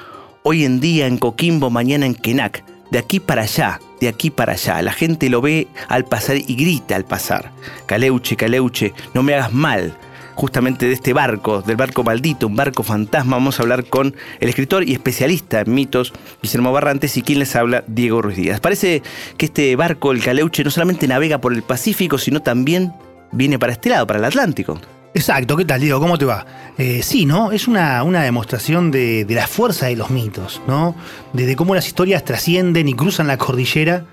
Hoy 0.44 0.66
en 0.66 0.80
día 0.80 1.08
en 1.08 1.18
Coquimbo, 1.18 1.70
mañana 1.70 2.06
en 2.06 2.16
Quenac. 2.16 2.64
De 2.92 3.00
aquí 3.00 3.20
para 3.20 3.44
allá, 3.44 3.80
de 4.02 4.08
aquí 4.08 4.30
para 4.30 4.54
allá. 4.54 4.82
La 4.82 4.94
gente 4.94 5.30
lo 5.30 5.42
ve 5.42 5.68
al 5.88 6.06
pasar 6.06 6.38
y 6.38 6.56
grita 6.56 6.96
al 6.96 7.06
pasar. 7.06 7.52
Caleuche, 7.88 8.36
Caleuche, 8.36 8.94
no 9.14 9.24
me 9.24 9.34
hagas 9.34 9.52
mal. 9.52 9.98
Justamente 10.36 10.88
de 10.88 10.94
este 10.94 11.14
barco, 11.14 11.62
del 11.62 11.76
barco 11.76 12.04
maldito, 12.04 12.48
un 12.48 12.56
barco 12.56 12.84
fantasma, 12.84 13.38
vamos 13.38 13.60
a 13.60 13.64
hablar 13.64 13.86
con 13.86 14.16
el 14.40 14.50
escritor 14.50 14.84
y 14.88 14.94
especialista 14.94 15.62
en 15.62 15.74
mitos, 15.74 16.12
Guillermo 16.42 16.72
Barrantes, 16.72 17.16
y 17.18 17.22
quien 17.22 17.40
les 17.40 17.56
habla, 17.56 17.84
Diego 17.88 18.22
Ruiz 18.22 18.38
Díaz. 18.38 18.60
Parece 18.60 19.04
que 19.38 19.46
este 19.46 19.76
barco, 19.76 20.12
el 20.12 20.24
Caleuche, 20.24 20.64
no 20.64 20.72
solamente 20.72 21.08
navega 21.08 21.40
por 21.40 21.54
el 21.54 21.62
Pacífico, 21.62 22.18
sino 22.18 22.42
también 22.42 22.94
viene 23.32 23.60
para 23.60 23.74
este 23.74 23.90
lado, 23.90 24.08
para 24.08 24.20
el 24.20 24.26
Atlántico. 24.26 24.80
Exacto, 25.14 25.56
¿qué 25.56 25.66
tal, 25.66 25.80
Diego? 25.80 26.00
¿Cómo 26.00 26.18
te 26.18 26.26
va? 26.26 26.46
Eh, 26.80 27.02
sí, 27.04 27.28
¿no? 27.28 27.52
Es 27.52 27.68
una, 27.68 28.02
una 28.02 28.24
demostración 28.24 28.90
de, 28.90 29.26
de 29.26 29.36
la 29.36 29.46
fuerza 29.46 29.86
de 29.86 29.96
los 29.96 30.10
mitos, 30.10 30.62
¿no? 30.68 30.96
De, 31.34 31.46
de 31.46 31.56
cómo 31.56 31.76
las 31.76 31.86
historias 31.86 32.26
trascienden 32.26 32.88
y 32.88 32.96
cruzan 32.96 33.28
la 33.28 33.38
cordillera 33.38 34.06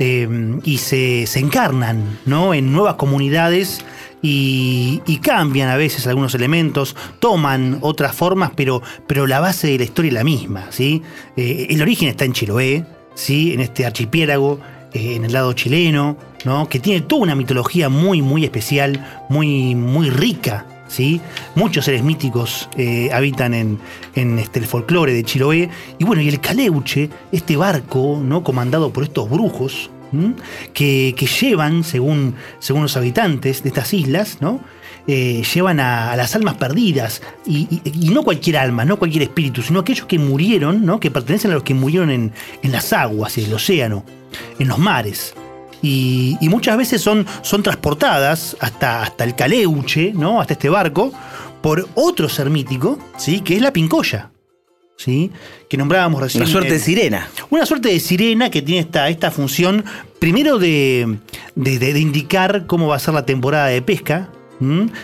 eh, 0.00 0.28
y 0.64 0.78
se, 0.78 1.26
se 1.28 1.38
encarnan, 1.38 2.18
¿no? 2.26 2.54
En 2.54 2.72
nuevas 2.72 2.96
comunidades 2.96 3.84
y, 4.22 5.20
cambian 5.22 5.68
a 5.68 5.76
veces 5.76 6.06
algunos 6.06 6.34
elementos, 6.34 6.96
toman 7.18 7.78
otras 7.82 8.14
formas, 8.14 8.52
pero, 8.54 8.82
pero 9.06 9.26
la 9.26 9.40
base 9.40 9.68
de 9.68 9.78
la 9.78 9.84
historia 9.84 10.08
es 10.08 10.14
la 10.14 10.24
misma, 10.24 10.66
¿sí? 10.70 11.02
Eh, 11.36 11.66
el 11.70 11.82
origen 11.82 12.08
está 12.08 12.24
en 12.24 12.32
Chiloé, 12.32 12.84
¿sí? 13.14 13.52
En 13.52 13.60
este 13.60 13.84
archipiélago 13.84 14.60
eh, 14.94 15.16
en 15.16 15.24
el 15.24 15.32
lado 15.32 15.52
chileno, 15.52 16.16
¿no? 16.46 16.66
que 16.66 16.80
tiene 16.80 17.02
toda 17.02 17.22
una 17.22 17.34
mitología 17.34 17.90
muy, 17.90 18.22
muy 18.22 18.44
especial, 18.44 19.24
muy, 19.28 19.74
muy 19.74 20.10
rica. 20.10 20.66
¿Sí? 20.88 21.20
Muchos 21.54 21.84
seres 21.84 22.02
míticos 22.02 22.70
eh, 22.78 23.10
habitan 23.12 23.52
en, 23.52 23.78
en 24.14 24.38
este, 24.38 24.58
el 24.60 24.64
folclore 24.64 25.12
de 25.12 25.22
Chiloé. 25.22 25.68
Y 25.98 26.04
bueno, 26.04 26.22
y 26.22 26.28
el 26.28 26.40
Caleuche, 26.40 27.10
este 27.30 27.58
barco, 27.58 28.18
¿no? 28.24 28.42
Comandado 28.42 28.90
por 28.90 29.04
estos 29.04 29.28
brujos, 29.28 29.90
que, 30.72 31.14
llevan, 31.40 31.84
según, 31.84 32.34
según 32.58 32.82
los 32.82 32.96
habitantes 32.96 33.62
de 33.62 33.68
estas 33.68 33.92
islas, 33.94 34.38
¿no? 34.40 34.60
Eh, 35.06 35.42
llevan 35.54 35.80
a, 35.80 36.14
las 36.16 36.36
almas 36.36 36.56
perdidas, 36.56 37.22
y, 37.46 37.80
no 38.12 38.22
cualquier 38.22 38.58
alma, 38.58 38.84
no 38.84 38.98
cualquier 38.98 39.22
espíritu, 39.22 39.62
sino 39.62 39.80
aquellos 39.80 40.06
que 40.06 40.18
murieron, 40.18 40.84
¿no? 40.84 41.00
que 41.00 41.10
pertenecen 41.10 41.50
a 41.50 41.54
los 41.54 41.62
que 41.62 41.72
murieron 41.72 42.10
en, 42.10 42.32
las 42.62 42.92
aguas, 42.92 43.38
en 43.38 43.46
el 43.46 43.54
océano, 43.54 44.04
en 44.58 44.68
los 44.68 44.78
mares. 44.78 45.34
Y, 45.80 46.36
muchas 46.42 46.76
veces 46.76 47.00
son, 47.00 47.26
son 47.40 47.62
transportadas 47.62 48.54
hasta, 48.60 49.02
hasta 49.02 49.24
el 49.24 49.34
Caleuche, 49.34 50.12
¿no? 50.12 50.42
hasta 50.42 50.52
este 50.52 50.68
barco, 50.68 51.10
por 51.62 51.88
otro 51.94 52.28
ser 52.28 52.50
mítico, 52.50 52.98
¿sí? 53.16 53.40
que 53.40 53.56
es 53.56 53.62
la 53.62 53.72
pincoya. 53.72 54.30
¿Sí? 54.98 55.30
que 55.68 55.76
nombrábamos 55.76 56.20
recién. 56.20 56.42
Una 56.42 56.50
suerte 56.50 56.72
de 56.72 56.78
sirena. 56.80 57.28
Una 57.50 57.64
suerte 57.66 57.88
de 57.88 58.00
sirena 58.00 58.50
que 58.50 58.62
tiene 58.62 58.80
esta, 58.80 59.08
esta 59.08 59.30
función, 59.30 59.84
primero 60.18 60.58
de, 60.58 61.18
de, 61.54 62.00
indicar 62.00 62.66
cómo 62.66 62.88
va 62.88 62.96
a 62.96 62.98
ser 62.98 63.14
la 63.14 63.24
temporada 63.24 63.66
de 63.66 63.80
pesca, 63.80 64.28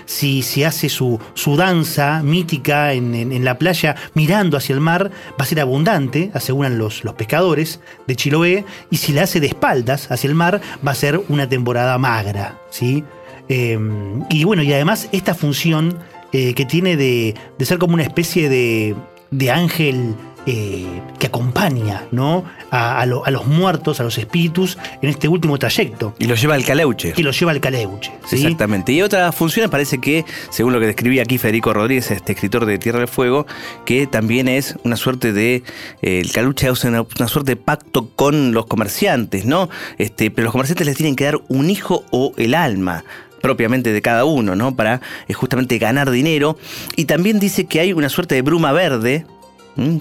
si, 0.06 0.42
si, 0.42 0.64
hace 0.64 0.88
su, 0.88 1.20
su 1.34 1.56
danza 1.56 2.24
mítica 2.24 2.92
en, 2.92 3.44
la 3.44 3.56
playa 3.56 3.94
mirando 4.14 4.56
hacia 4.56 4.74
el 4.74 4.80
mar, 4.80 5.12
va 5.38 5.44
a 5.44 5.46
ser 5.46 5.60
abundante, 5.60 6.32
aseguran 6.34 6.76
los, 6.76 7.04
los 7.04 7.14
pescadores 7.14 7.78
de 8.08 8.16
Chiloé, 8.16 8.64
y 8.90 8.96
si 8.96 9.12
la 9.12 9.22
hace 9.22 9.38
de 9.38 9.46
espaldas 9.46 10.10
hacia 10.10 10.26
el 10.26 10.34
mar, 10.34 10.60
va 10.84 10.90
a 10.90 10.96
ser 10.96 11.20
una 11.28 11.48
temporada 11.48 11.96
magra. 11.98 12.58
¿sí? 12.70 13.04
Em, 13.48 14.24
y 14.28 14.42
bueno, 14.42 14.64
y 14.64 14.72
además 14.72 15.08
esta 15.12 15.34
función 15.34 15.98
eh, 16.32 16.52
que 16.54 16.64
tiene 16.64 16.96
de, 16.96 17.36
de, 17.56 17.64
ser 17.64 17.78
como 17.78 17.94
una 17.94 18.02
especie 18.02 18.48
de, 18.48 18.96
de 19.38 19.50
ángel 19.50 20.14
eh, 20.46 21.00
que 21.18 21.28
acompaña 21.28 22.04
¿no? 22.10 22.44
A, 22.70 23.06
los 23.06 23.46
muertos, 23.46 24.00
a 24.00 24.02
los 24.02 24.18
espíritus, 24.18 24.76
en 25.00 25.08
este 25.08 25.28
último 25.28 25.58
trayecto. 25.58 26.14
Y 26.18 26.26
los 26.26 26.40
lleva 26.40 26.54
al 26.54 26.64
caleuche. 26.64 27.14
Y 27.16 27.22
los 27.22 27.38
lleva 27.38 27.52
al 27.52 27.60
caleuche. 27.60 28.12
Exactamente. 28.30 28.92
Y 28.92 29.00
otra 29.00 29.30
función 29.30 29.70
parece 29.70 29.98
que, 29.98 30.24
según 30.50 30.72
lo 30.72 30.80
que 30.80 30.86
describía 30.86 31.22
aquí 31.22 31.38
Federico 31.38 31.72
Rodríguez, 31.72 32.10
este 32.10 32.32
escritor 32.32 32.66
de 32.66 32.78
Tierra 32.78 32.98
del 32.98 33.08
Fuego, 33.08 33.46
que 33.86 34.08
también 34.08 34.48
es 34.48 34.76
una 34.82 34.96
suerte 34.96 35.32
de. 35.32 35.62
Eh, 36.02 36.20
el 36.20 36.32
caleuche 36.32 36.68
es 36.68 36.84
una, 36.84 37.06
suerte 37.28 37.52
de 37.52 37.56
pacto 37.56 38.10
con 38.16 38.52
los 38.52 38.66
comerciantes, 38.66 39.46
¿no? 39.46 39.70
Este, 39.98 40.30
pero 40.32 40.46
los 40.46 40.52
comerciantes 40.52 40.86
les 40.86 40.96
tienen 40.96 41.14
que 41.14 41.24
dar 41.24 41.40
un 41.48 41.70
hijo 41.70 42.04
o 42.10 42.34
el 42.36 42.54
alma 42.54 43.04
propiamente 43.44 43.92
de 43.92 44.00
cada 44.00 44.24
uno, 44.24 44.56
¿no? 44.56 44.74
Para 44.74 45.02
eh, 45.28 45.34
justamente 45.34 45.76
ganar 45.76 46.10
dinero. 46.10 46.56
Y 46.96 47.04
también 47.04 47.38
dice 47.38 47.66
que 47.66 47.78
hay 47.78 47.92
una 47.92 48.08
suerte 48.08 48.36
de 48.36 48.40
bruma 48.40 48.72
verde, 48.72 49.26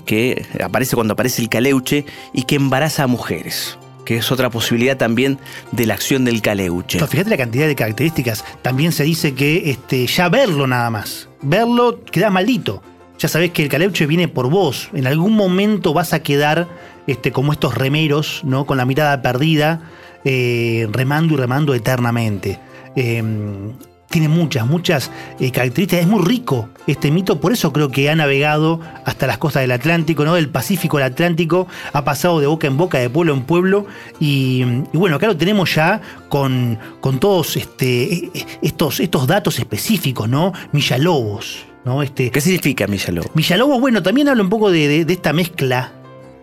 que 0.05 0.45
aparece 0.63 0.95
cuando 0.95 1.11
aparece 1.11 1.41
el 1.41 1.49
caleuche 1.49 2.05
y 2.31 2.43
que 2.43 2.55
embaraza 2.55 3.03
a 3.03 3.07
mujeres 3.07 3.77
que 4.05 4.17
es 4.17 4.31
otra 4.33 4.49
posibilidad 4.49 4.97
también 4.97 5.39
de 5.71 5.85
la 5.85 5.93
acción 5.93 6.25
del 6.25 6.41
caleuche. 6.41 6.99
fíjate 7.07 7.29
la 7.29 7.37
cantidad 7.37 7.67
de 7.67 7.75
características. 7.75 8.43
También 8.61 8.91
se 8.91 9.05
dice 9.05 9.33
que 9.33 9.71
este, 9.71 10.07
ya 10.07 10.27
verlo 10.27 10.67
nada 10.67 10.89
más, 10.89 11.29
verlo 11.41 12.03
queda 12.03 12.29
maldito. 12.29 12.81
Ya 13.19 13.29
sabes 13.29 13.51
que 13.51 13.63
el 13.63 13.69
caleuche 13.69 14.05
viene 14.05 14.27
por 14.27 14.49
vos. 14.49 14.89
En 14.93 15.07
algún 15.07 15.35
momento 15.35 15.93
vas 15.93 16.11
a 16.11 16.21
quedar 16.21 16.67
este, 17.07 17.31
como 17.31 17.53
estos 17.53 17.75
remeros, 17.75 18.41
¿no? 18.43 18.65
Con 18.65 18.77
la 18.77 18.85
mirada 18.85 19.21
perdida, 19.21 19.81
eh, 20.25 20.87
remando 20.91 21.33
y 21.33 21.37
remando 21.37 21.73
eternamente. 21.73 22.59
Em, 22.95 23.73
tiene 24.13 24.27
muchas, 24.27 24.67
muchas 24.67 25.11
eh, 25.39 25.49
características. 25.51 26.05
Es 26.05 26.07
muy 26.07 26.23
rico 26.23 26.69
este 26.85 27.09
mito, 27.09 27.41
por 27.41 27.51
eso 27.51 27.73
creo 27.73 27.89
que 27.89 28.11
ha 28.11 28.15
navegado 28.15 28.79
hasta 29.05 29.25
las 29.25 29.39
costas 29.39 29.63
del 29.63 29.71
Atlántico, 29.71 30.23
¿no? 30.23 30.35
Del 30.35 30.49
Pacífico 30.49 30.97
al 30.97 31.03
Atlántico, 31.03 31.67
ha 31.93 32.03
pasado 32.03 32.39
de 32.39 32.45
boca 32.45 32.67
en 32.67 32.77
boca, 32.77 32.99
de 32.99 33.09
pueblo 33.09 33.33
en 33.33 33.41
pueblo. 33.41 33.87
Y, 34.19 34.63
bueno, 34.93 35.15
acá 35.15 35.25
lo 35.25 35.35
tenemos 35.35 35.73
ya 35.73 35.99
con, 36.29 36.77
con 37.01 37.19
todos 37.19 37.57
este, 37.57 38.29
estos, 38.61 38.99
estos 38.99 39.25
datos 39.25 39.57
específicos, 39.57 40.29
¿no? 40.29 40.53
Millalobos. 40.71 41.65
¿no? 41.83 42.03
Este, 42.03 42.29
¿Qué 42.29 42.39
significa 42.39 42.85
Millalobos? 42.85 43.35
Millalobos, 43.35 43.81
bueno, 43.81 44.03
también 44.03 44.29
habla 44.29 44.43
un 44.43 44.49
poco 44.49 44.69
de, 44.69 45.05
de 45.05 45.13
esta 45.13 45.33
mezcla 45.33 45.91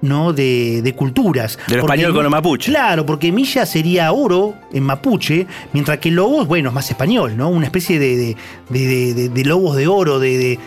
¿no? 0.03 0.33
De, 0.33 0.83
de, 0.83 0.95
culturas. 0.95 1.59
De 1.67 1.77
lo 1.77 1.83
español 1.83 2.15
con 2.15 2.25
lo 2.25 2.31
mapuche. 2.31 2.71
Claro, 2.71 3.05
porque 3.05 3.33
milla 3.33 3.67
sería 3.67 4.13
oro 4.13 4.55
en 4.73 4.83
mapuche, 4.83 5.47
mientras 5.73 5.99
que 5.99 6.11
lobos, 6.11 6.47
bueno, 6.47 6.71
es 6.71 6.75
más 6.75 6.91
español, 6.91 7.37
¿no? 7.37 7.49
Una 7.49 7.67
especie 7.67 7.99
de, 7.99 8.37
de 8.69 9.45
lobos 9.45 9.77
de 9.77 9.87
oro, 9.87 10.19
de, 10.19 10.59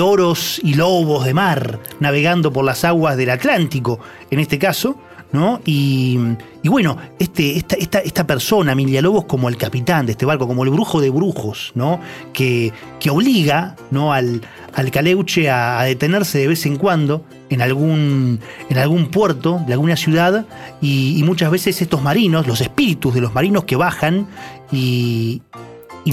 oros 0.00 0.60
y 0.62 0.74
lobos 0.74 1.24
de 1.24 1.34
mar, 1.34 1.78
navegando 2.00 2.52
por 2.52 2.64
las 2.64 2.84
aguas 2.84 3.16
del 3.16 3.30
Atlántico, 3.30 4.00
en 4.30 4.40
este 4.40 4.58
caso. 4.58 4.96
¿No? 5.32 5.60
Y, 5.64 6.18
bueno, 6.64 6.96
este, 7.20 7.56
esta, 7.56 7.76
esta, 7.76 8.00
esta, 8.00 8.26
persona, 8.26 8.72
Emilia 8.72 9.00
Lobos, 9.00 9.26
como 9.26 9.48
el 9.48 9.56
capitán 9.56 10.04
de 10.04 10.12
este 10.12 10.26
barco, 10.26 10.48
como 10.48 10.64
el 10.64 10.70
brujo 10.70 11.00
de 11.00 11.08
brujos, 11.08 11.70
¿no? 11.76 12.00
Que, 12.32 12.72
que 12.98 13.10
obliga 13.10 13.76
¿no? 13.92 14.12
al, 14.12 14.40
al 14.74 14.90
caleuche 14.90 15.48
a, 15.48 15.84
detenerse 15.84 16.38
de 16.38 16.48
vez 16.48 16.66
en 16.66 16.76
cuando 16.76 17.24
en 17.50 17.60
algún, 17.60 18.40
en 18.68 18.78
algún 18.78 19.10
puerto 19.10 19.62
de 19.66 19.72
alguna 19.74 19.96
ciudad 19.96 20.46
y, 20.80 21.22
muchas 21.24 21.50
veces 21.50 21.80
estos 21.82 22.02
marinos, 22.02 22.46
los 22.46 22.60
espíritus 22.60 23.14
de 23.14 23.20
los 23.20 23.34
marinos 23.34 23.64
que 23.64 23.76
bajan 23.76 24.26
y... 24.72 25.42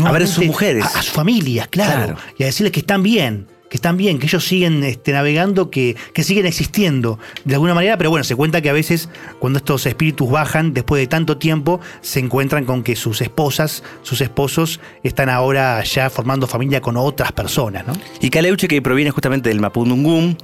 a 0.03 0.12
ver 0.12 0.24
a 0.24 0.27
sus 0.27 0.46
mujeres. 0.46 0.84
A, 0.86 1.01
sus 1.01 1.12
familias, 1.12 1.67
claro, 1.70 2.15
Y 2.38 2.44
a 2.44 2.48
decirles 2.48 2.72
que 2.72 2.82
están 2.82 3.01
bien 3.01 3.48
que 3.70 3.77
están 3.77 3.98
bien, 3.98 4.20
que 4.20 4.27
ellos 4.27 4.46
siguen 4.46 4.84
este, 4.84 5.12
navegando, 5.12 5.70
que, 5.70 5.96
que, 6.13 6.24
siguen 6.24 6.46
existiendo 6.46 7.20
de 7.44 7.56
alguna 7.56 7.74
manera, 7.74 7.98
pero 7.98 8.10
bueno, 8.10 8.24
se 8.24 8.36
cuenta 8.36 8.62
que 8.62 8.70
a 8.70 8.74
veces 8.74 9.10
cuando 9.39 9.58
estos 9.58 9.86
espíritus 9.86 10.29
bajan, 10.29 10.74
después 10.74 11.01
de 11.01 11.08
tanto 11.08 11.38
tiempo, 11.38 11.79
se 12.01 12.20
encuentran 12.20 12.65
con 12.65 12.84
que 12.84 12.96
sus 12.96 13.22
esposas, 13.22 13.84
sus 14.03 14.22
esposos, 14.22 14.79
están 15.03 15.29
ahora 15.29 15.84
ya 15.84 16.10
formando 16.10 16.48
familia 16.48 16.82
con 16.82 16.98
otras 16.98 17.32
personas, 17.32 17.86
¿no? 17.86 17.94
Y 18.22 18.29
Caleuche, 18.29 18.67
que 18.67 18.82
proviene 18.82 19.12
justamente 19.12 19.50
del 19.50 19.60
Mapudungum, 19.60 20.36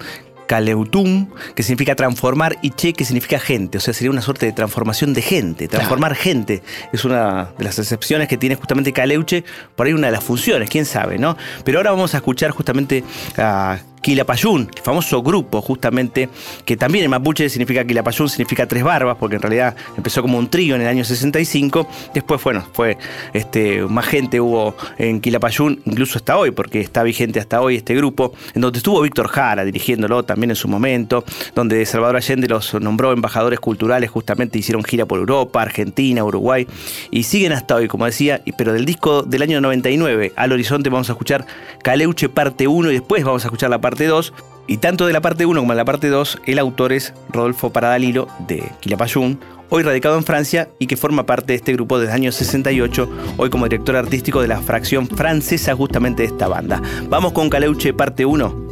Caleutum, 0.53 1.29
que 1.55 1.63
significa 1.63 1.95
transformar, 1.95 2.60
y 2.62 2.69
Che, 2.69 2.93
que 2.93 3.05
significa 3.05 3.39
gente. 3.39 3.79
O 3.79 3.81
sea, 3.81 3.91
sería 3.91 4.12
una 4.12 4.22
suerte 4.22 4.45
de 4.45 4.51
transformación 4.51 5.12
de 5.15 5.24
gente. 5.24 5.67
Transformar 5.67 6.13
gente 6.13 6.62
es 6.91 7.05
una 7.05 7.53
de 7.57 7.63
las 7.63 7.79
excepciones 7.79 8.27
que 8.27 8.38
tiene 8.38 8.53
justamente 8.53 8.93
Caleuche, 8.93 9.43
por 9.75 9.88
ahí 9.88 9.93
una 9.93 10.07
de 10.07 10.13
las 10.13 10.24
funciones, 10.24 10.69
quién 10.69 10.86
sabe, 10.86 11.17
¿no? 11.17 11.36
Pero 11.65 11.79
ahora 11.79 11.89
vamos 11.89 12.13
a 12.13 12.17
escuchar 12.17 12.51
justamente 12.51 13.03
a 13.36 13.79
Quilapayún, 14.03 14.69
el 14.75 14.81
famoso 14.81 15.24
grupo 15.24 15.62
justamente, 15.62 16.27
que 16.65 16.75
también 16.75 17.05
en 17.05 17.12
mapuche 17.12 17.48
significa 17.50 17.86
Quilapayún, 17.86 18.27
significa 18.27 18.67
tres 18.67 18.83
barbas, 18.83 19.15
porque 19.17 19.38
en 19.38 19.41
realidad 19.41 19.77
empezó 19.95 20.22
como 20.22 20.38
un 20.38 20.50
trío 20.50 20.75
en 20.75 20.81
el 20.81 20.88
año 20.88 21.05
65, 21.05 21.88
después, 22.13 22.43
bueno, 22.43 22.67
fue 22.74 22.98
este, 23.33 23.81
más 23.83 24.05
gente 24.05 24.41
hubo 24.41 24.75
en 24.98 25.22
Quilapayún, 25.22 25.81
incluso 25.86 26.17
hasta 26.17 26.38
hoy, 26.38 26.51
porque 26.51 26.81
está 26.81 27.01
vigente 27.03 27.39
hasta 27.39 27.62
hoy 27.62 27.77
este 27.77 27.95
grupo, 27.95 28.33
en 28.53 28.62
donde 28.62 28.79
estuvo 28.79 29.00
Víctor 29.01 29.29
Jara 29.29 29.63
dirigiéndolo 29.63 30.24
también 30.24 30.50
en 30.50 30.57
su 30.57 30.67
momento, 30.67 31.24
donde 31.55 31.86
Salvador 31.86 32.17
Allende 32.17 32.50
los 32.50 32.74
nombró 32.74 33.13
embajadores 33.13 33.62
culturales, 33.62 34.10
justamente 34.10 34.60
hicieron 34.60 34.83
gira 34.83 35.05
por 35.05 35.19
Europa, 35.19 35.62
Argentina, 35.62 36.25
Uruguay, 36.25 36.67
y 37.10 37.24
siguen 37.24 37.53
hasta 37.53 37.75
hoy, 37.75 37.88
como 37.88 38.05
decía, 38.05 38.41
pero 38.57 38.74
del 38.74 38.83
disco 38.83 39.24
del 39.24 39.43
año 39.43 39.62
99 39.62 40.33
al 40.36 40.51
horizonte 40.51 40.89
vamos 40.89 41.10
a 41.10 41.13
escuchar 41.13 41.45
Caleuche 41.81 42.27
parte 42.27 42.67
1 42.67 42.89
y 42.89 42.93
después 42.95 43.24
vamos 43.24 43.45
a 43.45 43.48
escuchar 43.48 43.69
la 43.69 43.79
parte 43.79 43.92
parte 43.93 44.07
2. 44.07 44.33
Y 44.65 44.77
tanto 44.77 45.05
de 45.05 45.13
la 45.13 45.21
parte 45.21 45.45
1 45.45 45.59
como 45.59 45.73
de 45.73 45.77
la 45.77 45.85
parte 45.85 46.07
2, 46.07 46.39
el 46.45 46.57
autor 46.57 46.93
es 46.93 47.13
Rodolfo 47.29 47.71
Paradalilo 47.71 48.27
de 48.47 48.63
Quilapayún, 48.79 49.39
hoy 49.69 49.83
radicado 49.83 50.17
en 50.17 50.23
Francia 50.23 50.69
y 50.79 50.88
que 50.88 50.97
forma 50.97 51.27
parte 51.27 51.53
de 51.53 51.57
este 51.57 51.73
grupo 51.73 52.00
desde 52.00 52.13
el 52.13 52.21
año 52.21 52.31
68, 52.31 53.09
hoy 53.38 53.50
como 53.51 53.65
director 53.65 53.95
artístico 53.95 54.41
de 54.41 54.47
la 54.47 54.62
fracción 54.62 55.07
francesa 55.07 55.75
justamente 55.75 56.23
de 56.23 56.29
esta 56.29 56.47
banda. 56.47 56.81
Vamos 57.07 57.33
con 57.33 57.50
Caleuche 57.50 57.93
parte 57.93 58.25
1. 58.25 58.63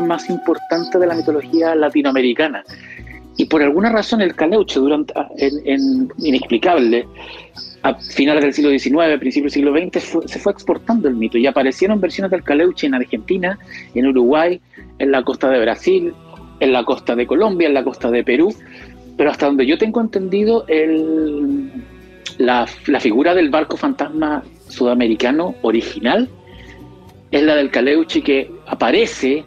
Más 0.00 0.28
importante 0.30 0.98
de 0.98 1.06
la 1.06 1.14
mitología 1.14 1.74
latinoamericana. 1.74 2.64
Y 3.36 3.46
por 3.46 3.62
alguna 3.62 3.90
razón 3.90 4.20
el 4.20 4.34
caleuche, 4.34 4.80
durante, 4.80 5.14
en, 5.36 6.12
inexplicable, 6.18 7.06
a 7.82 7.94
finales 7.94 8.42
del 8.42 8.52
siglo 8.52 8.70
XIX, 8.70 9.18
principios 9.18 9.54
del 9.54 9.62
siglo 9.62 9.72
XX, 9.72 10.30
se 10.30 10.38
fue 10.38 10.52
exportando 10.52 11.08
el 11.08 11.14
mito 11.14 11.38
y 11.38 11.46
aparecieron 11.46 12.00
versiones 12.00 12.30
del 12.30 12.42
caleuche 12.42 12.86
en 12.86 12.94
Argentina, 12.94 13.58
en 13.94 14.06
Uruguay, 14.06 14.60
en 14.98 15.10
la 15.10 15.22
costa 15.22 15.48
de 15.48 15.60
Brasil, 15.60 16.12
en 16.60 16.72
la 16.72 16.84
costa 16.84 17.16
de 17.16 17.26
Colombia, 17.26 17.68
en 17.68 17.74
la 17.74 17.82
costa 17.82 18.10
de 18.10 18.22
Perú, 18.22 18.54
pero 19.16 19.30
hasta 19.30 19.46
donde 19.46 19.66
yo 19.66 19.78
tengo 19.78 20.00
entendido, 20.00 20.64
el, 20.68 21.70
la, 22.38 22.66
la 22.86 23.00
figura 23.00 23.34
del 23.34 23.50
barco 23.50 23.76
fantasma 23.76 24.42
sudamericano 24.68 25.54
original 25.62 26.28
es 27.30 27.42
la 27.42 27.54
del 27.54 27.70
caleuche 27.70 28.22
que 28.22 28.50
aparece 28.66 29.44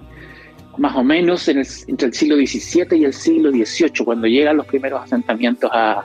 más 0.77 0.95
o 0.95 1.03
menos 1.03 1.47
entre 1.47 2.07
el 2.07 2.13
siglo 2.13 2.35
XVII 2.35 2.97
y 2.97 3.05
el 3.05 3.13
siglo 3.13 3.51
XVIII, 3.51 4.05
cuando 4.05 4.27
llegan 4.27 4.57
los 4.57 4.65
primeros 4.65 5.03
asentamientos 5.03 5.69
a 5.73 6.03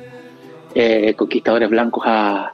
eh, 0.74 1.14
conquistadores 1.14 1.70
blancos 1.70 2.04
a, 2.06 2.52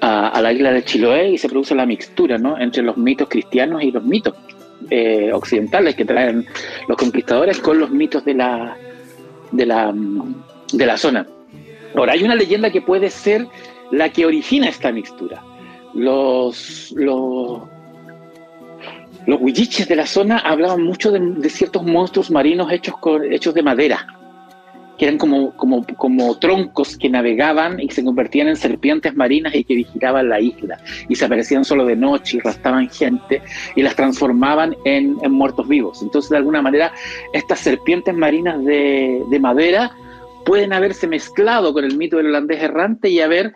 a, 0.00 0.40
la 0.40 0.52
isla 0.52 0.72
de 0.72 0.84
Chiloé 0.84 1.30
y 1.30 1.38
se 1.38 1.48
produce 1.48 1.74
la 1.74 1.86
mixtura 1.86 2.36
¿no? 2.38 2.58
entre 2.58 2.82
los 2.82 2.96
mitos 2.96 3.28
cristianos 3.28 3.82
y 3.82 3.92
los 3.92 4.02
mitos 4.02 4.34
eh, 4.90 5.30
occidentales 5.32 5.94
que 5.94 6.04
traen 6.04 6.46
los 6.88 6.96
conquistadores 6.96 7.60
con 7.60 7.78
los 7.78 7.90
mitos 7.90 8.24
de 8.24 8.34
la, 8.34 8.76
de 9.52 9.66
la, 9.66 9.94
de 10.72 10.86
la 10.86 10.96
zona. 10.96 11.26
Ahora, 11.94 12.14
hay 12.14 12.24
una 12.24 12.34
leyenda 12.34 12.70
que 12.70 12.80
puede 12.80 13.10
ser 13.10 13.46
la 13.92 14.08
que 14.08 14.26
origina 14.26 14.68
esta 14.68 14.90
mixtura. 14.90 15.42
Los, 15.94 16.92
los, 16.96 17.60
los 19.26 19.40
huilliches 19.40 19.88
de 19.88 19.96
la 19.96 20.06
zona 20.06 20.38
hablaban 20.38 20.82
mucho 20.82 21.12
de, 21.12 21.48
ciertos 21.48 21.84
monstruos 21.84 22.30
marinos 22.30 22.72
hechos, 22.72 22.96
con, 22.98 23.32
hechos 23.32 23.54
de 23.54 23.62
madera, 23.62 24.06
que 24.98 25.06
eran 25.06 25.18
como, 25.18 25.56
como, 25.56 25.86
como 25.96 26.38
troncos 26.38 26.96
que 26.96 27.08
navegaban 27.08 27.80
y 27.80 27.88
se 27.90 28.04
convertían 28.04 28.48
en 28.48 28.56
serpientes 28.56 29.14
marinas 29.14 29.54
y 29.54 29.64
que 29.64 29.76
vigilaban 29.76 30.28
la 30.28 30.40
isla. 30.40 30.78
Y 31.08 31.14
se 31.14 31.24
aparecían 31.24 31.64
solo 31.64 31.86
de 31.86 31.96
noche 31.96 32.38
y 32.38 32.40
rastaban 32.40 32.88
gente 32.90 33.42
y 33.76 33.82
las 33.82 33.94
transformaban 33.94 34.76
en, 34.84 35.16
muertos 35.30 35.68
vivos. 35.68 36.02
Entonces, 36.02 36.30
de 36.30 36.38
alguna 36.38 36.60
manera, 36.60 36.92
estas 37.32 37.60
serpientes 37.60 38.14
marinas 38.14 38.64
de, 38.64 39.22
de 39.30 39.40
madera 39.40 39.92
pueden 40.44 40.72
haberse 40.72 41.06
mezclado 41.06 41.72
con 41.72 41.84
el 41.84 41.96
mito 41.96 42.16
del 42.16 42.26
holandés 42.26 42.60
errante 42.60 43.08
y 43.08 43.20
haber 43.20 43.54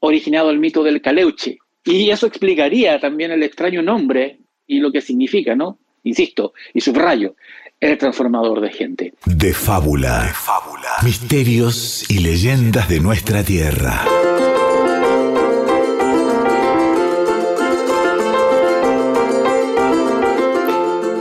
originado 0.00 0.50
el 0.50 0.58
mito 0.58 0.82
del 0.82 1.00
caleuche. 1.00 1.58
Y 1.84 2.10
eso 2.10 2.26
explicaría 2.26 2.98
también 2.98 3.30
el 3.30 3.42
extraño 3.42 3.82
nombre 3.82 4.43
y 4.66 4.80
lo 4.80 4.92
que 4.92 5.00
significa, 5.00 5.54
¿no? 5.54 5.78
Insisto, 6.02 6.52
y 6.72 6.80
subrayo, 6.80 7.34
el 7.80 7.98
transformador 7.98 8.60
de 8.60 8.70
gente. 8.70 9.14
De 9.24 9.52
fábula. 9.52 10.24
De 10.24 10.32
fábula. 10.32 10.88
Misterios 11.02 12.10
y 12.10 12.18
leyendas 12.18 12.88
de 12.88 13.00
nuestra 13.00 13.42
tierra. 13.42 14.04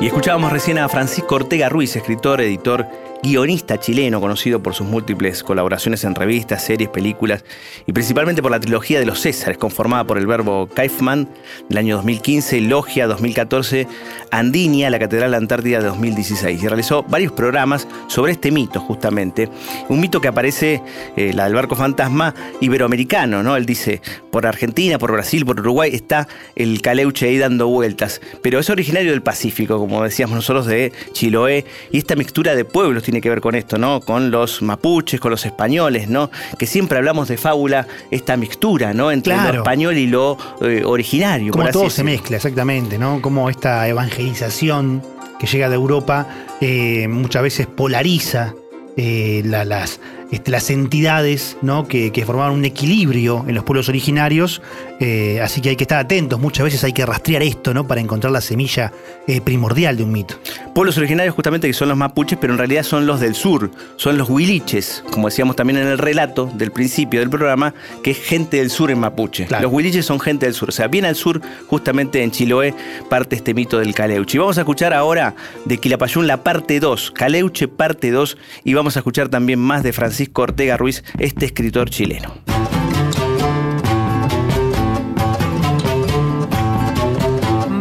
Y 0.02 0.08
escuchábamos 0.08 0.52
recién 0.52 0.80
a 0.80 0.90
Francisco 0.90 1.36
Ortega 1.36 1.70
Ruiz, 1.70 1.96
escritor, 1.96 2.42
editor 2.42 2.88
guionista 3.24 3.80
chileno 3.80 4.20
conocido 4.20 4.62
por 4.62 4.74
sus 4.74 4.86
múltiples 4.86 5.44
colaboraciones 5.44 6.04
en 6.04 6.14
revistas, 6.14 6.66
series, 6.66 6.90
películas 6.90 7.46
y 7.88 7.94
principalmente 7.94 8.42
por 8.42 8.52
la 8.52 8.60
trilogía 8.60 9.00
de 9.00 9.06
los 9.06 9.22
Césares, 9.22 9.58
conformada 9.58 10.04
por 10.04 10.18
el 10.18 10.28
verbo 10.28 10.68
Kaifman 10.68 11.30
del 11.70 11.78
año 11.78 11.96
2015, 11.96 12.60
Logia 12.62 13.08
2014, 13.08 13.88
Andinia, 14.30 14.90
la 14.90 15.00
Catedral 15.00 15.34
Antártida 15.36 15.80
de 15.80 15.86
2016. 15.86 16.62
Y 16.62 16.68
realizó 16.68 17.04
varios 17.04 17.32
programas 17.32 17.88
sobre 18.08 18.34
este 18.34 18.52
mito, 18.52 18.82
justamente. 18.82 19.50
Un 19.88 20.02
mito 20.02 20.20
que 20.20 20.28
aparece, 20.28 20.82
eh, 21.16 21.32
la 21.34 21.46
del 21.46 21.54
barco 21.54 21.76
fantasma 21.76 22.36
iberoamericano, 22.60 23.42
¿no? 23.42 23.56
Él 23.56 23.66
dice, 23.66 24.02
por 24.32 24.46
Argentina, 24.46 24.98
por 24.98 25.14
Brasil, 25.14 25.46
por 25.46 25.62
Uruguay 25.62 25.92
está 25.94 26.28
el 26.58 26.82
caleuche 26.82 27.28
ahí 27.28 27.38
dando 27.38 27.70
vueltas, 27.70 28.20
pero 28.42 28.60
es 28.60 28.70
originario 28.70 29.12
del 29.12 29.22
Pacífico, 29.22 29.78
como 29.78 30.04
decíamos 30.04 30.36
nosotros, 30.36 30.66
de 30.66 30.92
Chiloé, 31.14 31.64
y 31.90 32.00
esta 32.00 32.18
mixtura 32.18 32.54
de 32.56 32.66
pueblos 32.66 33.04
tiene 33.14 33.22
que 33.22 33.30
ver 33.30 33.42
con 33.42 33.54
esto, 33.54 33.78
¿no? 33.78 34.02
Con 34.02 34.32
los 34.32 34.64
mapuches, 34.64 35.20
con 35.20 35.30
los 35.30 35.46
españoles, 35.46 36.10
¿no? 36.10 36.32
Que 36.58 36.66
siempre 36.66 36.98
hablamos 36.98 37.28
de 37.28 37.38
fábula, 37.38 37.86
esta 38.10 38.36
mixtura, 38.38 38.92
¿no? 38.92 39.12
Entre 39.12 39.36
lo 39.38 39.50
español 39.60 39.98
y 39.98 40.08
lo 40.08 40.36
eh, 40.62 40.82
originario. 40.84 41.52
Como 41.52 41.70
todo 41.70 41.92
se 41.92 42.04
mezcla, 42.04 42.38
exactamente, 42.38 42.98
¿no? 42.98 43.22
Como 43.22 43.52
esta 43.52 43.88
evangelización 43.88 45.04
que 45.38 45.46
llega 45.46 45.70
de 45.70 45.76
Europa 45.76 46.28
eh, 46.60 47.08
muchas 47.08 47.44
veces 47.44 47.68
polariza 47.68 48.56
eh, 48.98 49.44
las, 49.46 50.00
este, 50.34 50.52
las 50.52 50.70
entidades 50.70 51.58
¿no? 51.62 51.88
que, 51.88 52.12
que, 52.12 52.26
formaban 52.26 52.54
un 52.54 52.66
equilibrio 52.66 53.46
en 53.48 53.56
los 53.56 53.64
pueblos 53.64 53.90
originarios 53.90 54.62
eh, 55.06 55.42
así 55.42 55.60
que 55.60 55.68
hay 55.68 55.76
que 55.76 55.84
estar 55.84 56.00
atentos, 56.00 56.40
muchas 56.40 56.64
veces 56.64 56.82
hay 56.86 56.94
que 56.94 57.06
rastrear 57.06 57.44
esto, 57.44 57.74
¿no? 57.74 57.86
Para 57.86 58.00
encontrar 58.00 58.32
la 58.32 58.40
semilla 58.40 58.94
eh, 59.28 59.42
primordial 59.42 59.98
de 59.98 60.04
un 60.06 60.14
mito. 60.14 60.36
Pueblos 60.74 60.98
originarios 60.98 61.36
justamente 61.36 61.68
que 61.68 61.74
son 61.74 61.90
los 61.90 61.98
mapuches, 61.98 62.38
pero 62.40 62.54
en 62.54 62.58
realidad 62.58 62.84
son 62.84 63.06
los 63.06 63.20
del 63.20 63.36
sur, 63.36 63.70
son 63.98 64.18
los 64.18 64.30
huiliches, 64.30 65.04
como 65.12 65.28
decíamos 65.28 65.58
también 65.58 65.80
en 65.80 65.88
el 65.88 65.98
relato 65.98 66.50
del 66.54 66.72
principio 66.72 67.20
del 67.20 67.30
programa, 67.30 67.74
que 68.02 68.12
es 68.12 68.18
gente 68.18 68.58
del 68.58 68.70
sur 68.70 68.92
en 68.92 69.00
mapuche. 69.00 69.46
Los 69.62 69.74
huiliches 69.74 70.06
son 70.06 70.22
gente 70.22 70.46
del 70.46 70.56
sur, 70.56 70.70
o 70.70 70.72
sea, 70.72 70.88
bien 70.88 71.04
al 71.04 71.18
sur, 71.18 71.42
justamente 71.68 72.24
en 72.24 72.32
Chiloé, 72.32 72.74
parte 73.10 73.36
este 73.36 73.54
mito 73.54 73.80
del 73.80 73.94
Caleuche. 73.94 74.38
Y 74.38 74.40
vamos 74.40 74.58
a 74.58 74.62
escuchar 74.62 74.94
ahora 74.94 75.36
de 75.66 75.80
Quilapayún 75.80 76.28
la 76.28 76.44
parte 76.44 76.80
2, 76.80 77.12
Caleuche 77.12 77.68
parte 77.68 78.10
2, 78.10 78.38
y 78.64 78.74
vamos 78.74 78.96
a 78.96 79.00
escuchar 79.00 79.28
también 79.28 79.60
más 79.60 79.84
de 79.84 79.92
Francisco 79.92 80.23
Ortega 80.34 80.78
Ruiz, 80.78 81.04
este 81.20 81.46
escritor 81.46 81.90
chileno. 81.90 82.34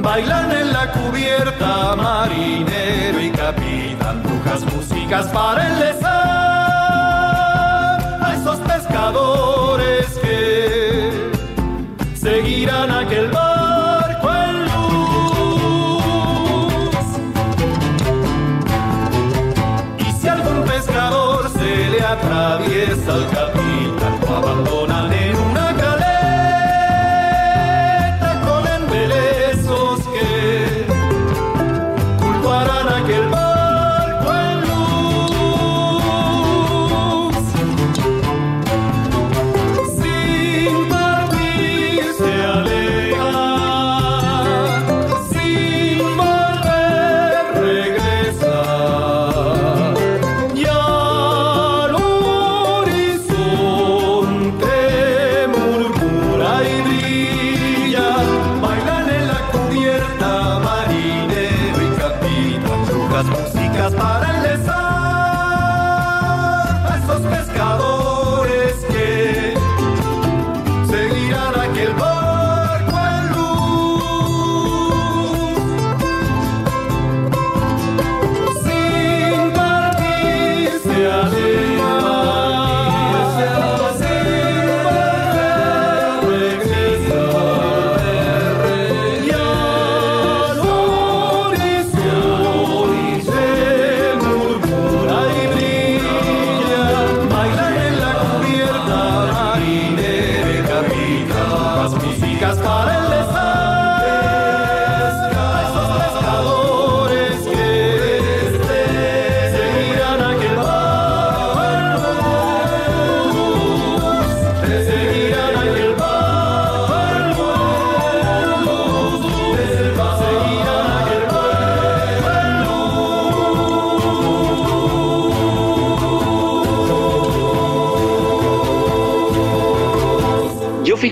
bailan 0.03 0.53
en 0.53 0.73
la 0.73 0.93
cubierta 0.93 1.97
marinero 1.97 3.21
y 3.21 3.31
capitán, 3.31 4.23
brujas 4.23 4.63
músicas 4.75 5.27
para 5.29 5.67
enlezar 5.73 6.13
a 8.21 8.35
esos 8.37 8.59
pescadores 8.59 9.62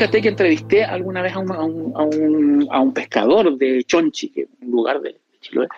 fíjate 0.00 0.22
que 0.22 0.28
entrevisté 0.28 0.82
alguna 0.82 1.20
vez 1.20 1.34
a 1.34 1.40
un, 1.40 2.92
pescador 2.94 3.58
de 3.58 3.84
Chonchi, 3.84 4.30
que 4.30 4.48
un 4.62 4.70
lugar 4.70 5.02
de 5.02 5.16
Chiloé, 5.42 5.68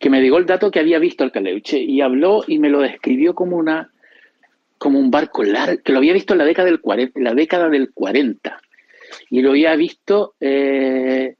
que 0.00 0.10
me 0.10 0.20
dio 0.20 0.36
el 0.38 0.46
dato 0.46 0.68
que 0.68 0.80
había 0.80 0.98
visto 0.98 1.22
el 1.22 1.30
Caleuche 1.30 1.78
y 1.78 2.00
habló 2.00 2.42
y 2.44 2.58
me 2.58 2.70
lo 2.70 2.80
describió 2.80 3.36
como 3.36 3.58
un 3.58 5.10
barco 5.12 5.44
largo, 5.44 5.80
que 5.80 5.92
lo 5.92 5.98
había 5.98 6.12
visto 6.12 6.34
en 6.34 6.38
la 6.38 6.44
década 6.44 6.66
del 6.66 6.80
40, 6.80 7.20
la 7.20 7.34
década 7.34 7.68
del 7.68 7.92
40 7.92 8.60
y 9.30 9.42
lo 9.42 9.50
había 9.50 9.76
visto, 9.76 10.34
eh, 10.40 11.36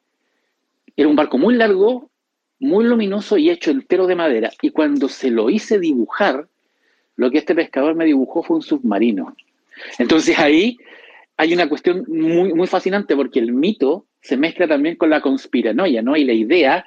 era 0.96 1.08
un 1.08 1.16
barco 1.16 1.38
muy 1.38 1.56
largo, 1.56 2.08
muy 2.60 2.84
luminoso 2.84 3.36
y 3.36 3.50
hecho 3.50 3.72
entero 3.72 4.06
de 4.06 4.14
madera. 4.14 4.52
Y 4.62 4.70
cuando 4.70 5.08
se 5.08 5.32
lo 5.32 5.50
hice 5.50 5.80
dibujar, 5.80 6.46
lo 7.16 7.32
que 7.32 7.38
este 7.38 7.56
pescador 7.56 7.96
me 7.96 8.04
dibujó 8.04 8.44
fue 8.44 8.58
un 8.58 8.62
submarino. 8.62 9.34
Entonces 9.98 10.38
ahí 10.38 10.78
hay 11.36 11.52
una 11.52 11.68
cuestión 11.68 12.04
muy, 12.08 12.54
muy 12.54 12.66
fascinante 12.66 13.14
porque 13.14 13.38
el 13.40 13.52
mito 13.52 14.06
se 14.22 14.36
mezcla 14.36 14.66
también 14.66 14.96
con 14.96 15.10
la 15.10 15.20
conspiranoia, 15.20 16.02
¿no? 16.02 16.16
Y 16.16 16.24
la 16.24 16.32
idea, 16.32 16.84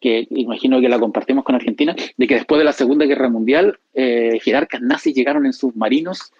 que 0.00 0.26
imagino 0.30 0.80
que 0.80 0.88
la 0.88 0.98
compartimos 0.98 1.44
con 1.44 1.54
Argentina, 1.54 1.96
de 2.16 2.26
que 2.26 2.34
después 2.34 2.58
de 2.58 2.64
la 2.64 2.72
Segunda 2.72 3.06
Guerra 3.06 3.28
Mundial, 3.28 3.78
eh, 3.94 4.38
jerarcas 4.42 4.82
nazis 4.82 5.14
llegaron 5.14 5.46
en 5.46 5.52
submarinos 5.52 6.32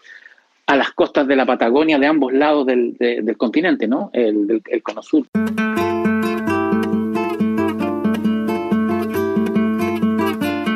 a 0.67 0.77
las 0.77 0.91
costas 0.93 1.27
de 1.27 1.37
la 1.37 1.47
Patagonia 1.47 1.99
de 1.99 2.07
ambos 2.07 2.33
lados 2.35 2.67
del, 2.67 2.97
de- 2.99 3.23
del 3.23 3.37
continente, 3.39 3.89
¿no? 3.89 4.11
El, 4.13 4.47
del- 4.47 4.63
el 4.71 4.83
cono 4.83 5.03
sur. 5.03 5.27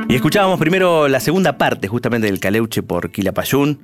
Y 0.08 0.14
escuchábamos 0.14 0.58
primero 0.58 1.08
la 1.08 1.20
segunda 1.20 1.56
parte 1.56 1.88
justamente 1.88 2.26
del 2.26 2.38
Caleuche 2.38 2.82
por 2.82 3.10
Quilapayún 3.10 3.78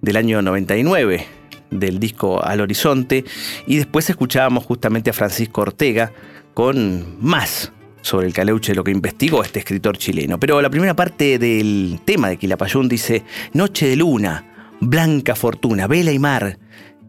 del 0.00 0.16
año 0.16 0.42
99 0.42 1.26
del 1.70 1.98
disco 1.98 2.44
Al 2.44 2.60
Horizonte 2.60 3.24
y 3.66 3.76
después 3.76 4.08
escuchábamos 4.10 4.64
justamente 4.64 5.10
a 5.10 5.12
Francisco 5.12 5.62
Ortega 5.62 6.12
con 6.54 7.16
más 7.20 7.72
sobre 8.02 8.26
el 8.26 8.32
Caleuche, 8.32 8.74
lo 8.74 8.84
que 8.84 8.90
investigó 8.90 9.42
este 9.42 9.58
escritor 9.58 9.96
chileno. 9.98 10.40
Pero 10.40 10.60
la 10.62 10.70
primera 10.70 10.94
parte 10.94 11.38
del 11.38 12.00
tema 12.04 12.28
de 12.28 12.36
Quilapayún 12.36 12.88
dice 12.88 13.24
Noche 13.52 13.88
de 13.88 13.96
luna, 13.96 14.76
blanca 14.80 15.34
fortuna, 15.34 15.86
vela 15.86 16.12
y 16.12 16.18
mar, 16.18 16.58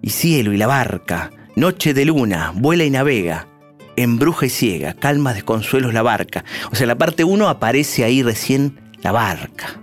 y 0.01 0.09
cielo 0.09 0.53
y 0.53 0.57
la 0.57 0.67
barca, 0.67 1.31
noche 1.55 1.93
de 1.93 2.05
luna, 2.05 2.51
vuela 2.55 2.83
y 2.83 2.89
navega, 2.89 3.47
embruja 3.95 4.45
y 4.45 4.49
ciega, 4.49 4.93
calma 4.93 5.33
desconsuelos 5.33 5.93
la 5.93 6.01
barca. 6.01 6.43
O 6.71 6.75
sea, 6.75 6.87
la 6.87 6.97
parte 6.97 7.23
1 7.23 7.47
aparece 7.47 8.03
ahí 8.03 8.23
recién 8.23 8.79
la 9.01 9.11
barca. 9.11 9.80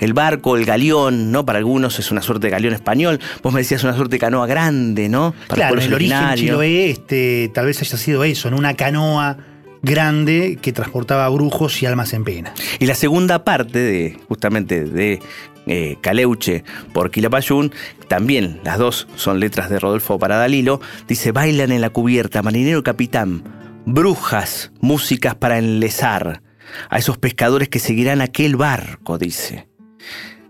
El 0.00 0.12
barco, 0.12 0.56
el 0.56 0.64
galeón, 0.64 1.30
¿no? 1.30 1.44
Para 1.44 1.58
algunos 1.58 1.98
es 1.98 2.10
una 2.10 2.22
suerte 2.22 2.46
de 2.48 2.50
galeón 2.50 2.74
español. 2.74 3.20
Vos 3.42 3.52
me 3.52 3.60
decías 3.60 3.84
una 3.84 3.94
suerte 3.94 4.16
de 4.16 4.20
canoa 4.20 4.46
grande, 4.46 5.08
¿no? 5.08 5.34
Para 5.48 5.54
claro, 5.54 5.76
los 5.76 5.84
el 5.86 5.94
origen 5.94 6.34
chiloé 6.34 6.90
este, 6.90 7.50
tal 7.54 7.66
vez 7.66 7.80
haya 7.80 7.96
sido 7.96 8.24
eso, 8.24 8.48
en 8.48 8.54
una 8.54 8.74
canoa 8.74 9.38
grande 9.82 10.58
que 10.62 10.72
transportaba 10.72 11.28
brujos 11.28 11.82
y 11.82 11.86
almas 11.86 12.12
en 12.12 12.24
pena. 12.24 12.54
Y 12.78 12.86
la 12.86 12.94
segunda 12.94 13.44
parte 13.44 13.78
de 13.78 14.18
justamente 14.28 14.84
de 14.84 15.20
eh, 15.66 15.96
Caleuche 16.00 16.64
por 16.92 17.10
Quilapayún, 17.10 17.72
también 18.08 18.60
las 18.64 18.78
dos 18.78 19.08
son 19.16 19.40
letras 19.40 19.70
de 19.70 19.78
Rodolfo 19.78 20.18
Paradalilo, 20.18 20.80
dice, 21.08 21.32
bailan 21.32 21.72
en 21.72 21.80
la 21.80 21.90
cubierta, 21.90 22.42
marinero 22.42 22.82
capitán, 22.82 23.42
brujas, 23.84 24.72
músicas 24.80 25.34
para 25.34 25.58
enlezar, 25.58 26.42
a 26.88 26.98
esos 26.98 27.18
pescadores 27.18 27.68
que 27.68 27.78
seguirán 27.78 28.20
aquel 28.20 28.56
barco, 28.56 29.18
dice. 29.18 29.68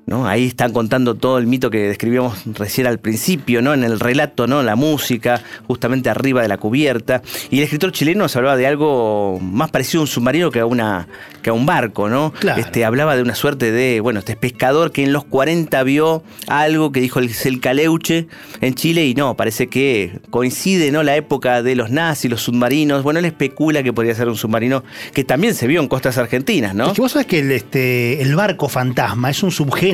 ¿No? 0.04 0.26
Ahí 0.26 0.48
están 0.48 0.72
contando 0.72 1.14
todo 1.14 1.38
el 1.38 1.46
mito 1.46 1.70
que 1.70 1.88
describíamos 1.88 2.42
recién 2.54 2.88
al 2.88 2.98
principio, 2.98 3.62
¿no? 3.62 3.72
En 3.72 3.84
el 3.84 4.00
relato, 4.00 4.48
¿no? 4.48 4.62
La 4.62 4.74
música, 4.74 5.42
justamente 5.68 6.10
arriba 6.10 6.42
de 6.42 6.48
la 6.48 6.58
cubierta. 6.58 7.22
Y 7.50 7.58
el 7.58 7.64
escritor 7.64 7.92
chileno 7.92 8.24
nos 8.24 8.34
hablaba 8.34 8.56
de 8.56 8.66
algo 8.66 9.38
más 9.40 9.70
parecido 9.70 10.00
a 10.00 10.02
un 10.02 10.08
submarino 10.08 10.50
que 10.50 10.58
a 10.58 10.66
una 10.66 11.06
que 11.40 11.50
a 11.50 11.52
un 11.52 11.66
barco, 11.66 12.08
¿no? 12.08 12.32
Claro. 12.32 12.60
Este, 12.60 12.84
hablaba 12.84 13.16
de 13.16 13.22
una 13.22 13.34
suerte 13.34 13.70
de, 13.70 14.00
bueno, 14.00 14.18
este 14.18 14.36
pescador 14.36 14.92
que 14.92 15.02
en 15.04 15.12
los 15.12 15.24
40 15.24 15.82
vio 15.84 16.22
algo 16.48 16.92
que 16.92 17.00
dijo 17.00 17.20
el, 17.20 17.30
el 17.44 17.60
caleuche 17.60 18.26
en 18.60 18.74
Chile 18.74 19.06
y 19.06 19.14
no, 19.14 19.36
parece 19.36 19.68
que 19.68 20.20
coincide, 20.30 20.90
¿no? 20.90 21.02
La 21.04 21.16
época 21.16 21.62
de 21.62 21.76
los 21.76 21.90
nazis, 21.90 22.30
los 22.30 22.42
submarinos. 22.42 23.02
Bueno, 23.02 23.20
él 23.20 23.24
especula 23.24 23.82
que 23.82 23.92
podría 23.92 24.14
ser 24.14 24.28
un 24.28 24.36
submarino 24.36 24.82
que 25.14 25.22
también 25.24 25.54
se 25.54 25.66
vio 25.66 25.80
en 25.80 25.88
costas 25.88 26.18
argentinas, 26.18 26.74
¿no? 26.74 26.88
Es 26.88 26.92
que 26.92 27.00
vos 27.00 27.12
sabés 27.12 27.26
que 27.26 27.38
el, 27.38 27.52
este, 27.52 28.20
el 28.20 28.34
barco 28.34 28.68
fantasma 28.68 29.30
es 29.30 29.42
un 29.42 29.50
subgénero 29.50 29.91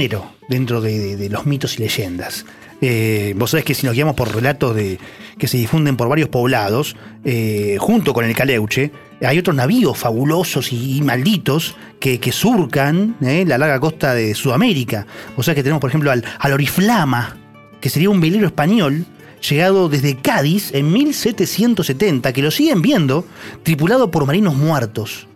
dentro 0.48 0.80
de, 0.80 1.28
los 1.30 1.46
mitos 1.46 1.78
y 1.78 1.82
leyendas. 1.82 2.46
Eh, 2.80 3.34
vos 3.36 3.50
sabés 3.50 3.64
que 3.64 3.74
si 3.74 3.86
nos 3.86 3.94
guiamos 3.94 4.14
por 4.14 4.32
relatos 4.32 4.76
que 4.76 5.48
se 5.48 5.56
difunden 5.56 5.96
por 5.96 6.08
varios 6.08 6.28
poblados, 6.28 6.96
eh, 7.24 7.76
junto 7.80 8.12
con 8.14 8.24
el 8.24 8.34
Caleuche, 8.34 8.92
hay 9.20 9.38
otros 9.38 9.56
navíos 9.56 9.98
fabulosos 9.98 10.72
y, 10.72 11.00
malditos 11.02 11.74
que, 11.98 12.20
que 12.20 12.30
surcan 12.30 13.16
eh, 13.20 13.44
la 13.46 13.58
larga 13.58 13.80
costa 13.80 14.14
de 14.14 14.34
Sudamérica. 14.34 15.06
Vos 15.36 15.46
sabés 15.46 15.56
que 15.56 15.62
tenemos, 15.62 15.80
por 15.80 15.90
ejemplo, 15.90 16.10
al, 16.10 16.24
al 16.38 16.52
Oriflama, 16.52 17.36
que 17.80 17.90
sería 17.90 18.10
un 18.10 18.20
velero 18.20 18.46
español 18.46 19.06
llegado 19.48 19.88
desde 19.88 20.16
Cádiz 20.16 20.72
en 20.74 20.92
1770, 20.92 22.32
que 22.32 22.42
lo 22.42 22.50
siguen 22.50 22.82
viendo, 22.82 23.24
tripulado 23.62 24.10
por 24.10 24.26
marinos 24.26 24.54
muertos. 24.54 25.26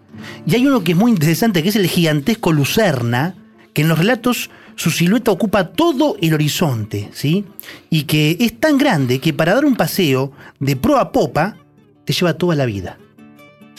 Y 0.46 0.54
hay 0.54 0.66
uno 0.66 0.84
que 0.84 0.92
es 0.92 0.98
muy 0.98 1.10
interesante, 1.10 1.62
que 1.62 1.68
es 1.70 1.76
el 1.76 1.86
gigantesco 1.86 2.52
Lucerna, 2.52 3.34
que 3.72 3.82
en 3.82 3.88
los 3.88 3.98
relatos 3.98 4.50
su 4.76 4.90
silueta 4.90 5.30
ocupa 5.30 5.68
todo 5.68 6.16
el 6.20 6.34
horizonte, 6.34 7.08
¿sí? 7.12 7.44
Y 7.90 8.04
que 8.04 8.36
es 8.40 8.58
tan 8.58 8.78
grande 8.78 9.18
que 9.18 9.32
para 9.32 9.54
dar 9.54 9.64
un 9.64 9.76
paseo 9.76 10.32
de 10.60 10.76
pro 10.76 10.98
a 10.98 11.12
popa 11.12 11.56
te 12.04 12.12
lleva 12.12 12.34
toda 12.34 12.54
la 12.56 12.66
vida. 12.66 12.98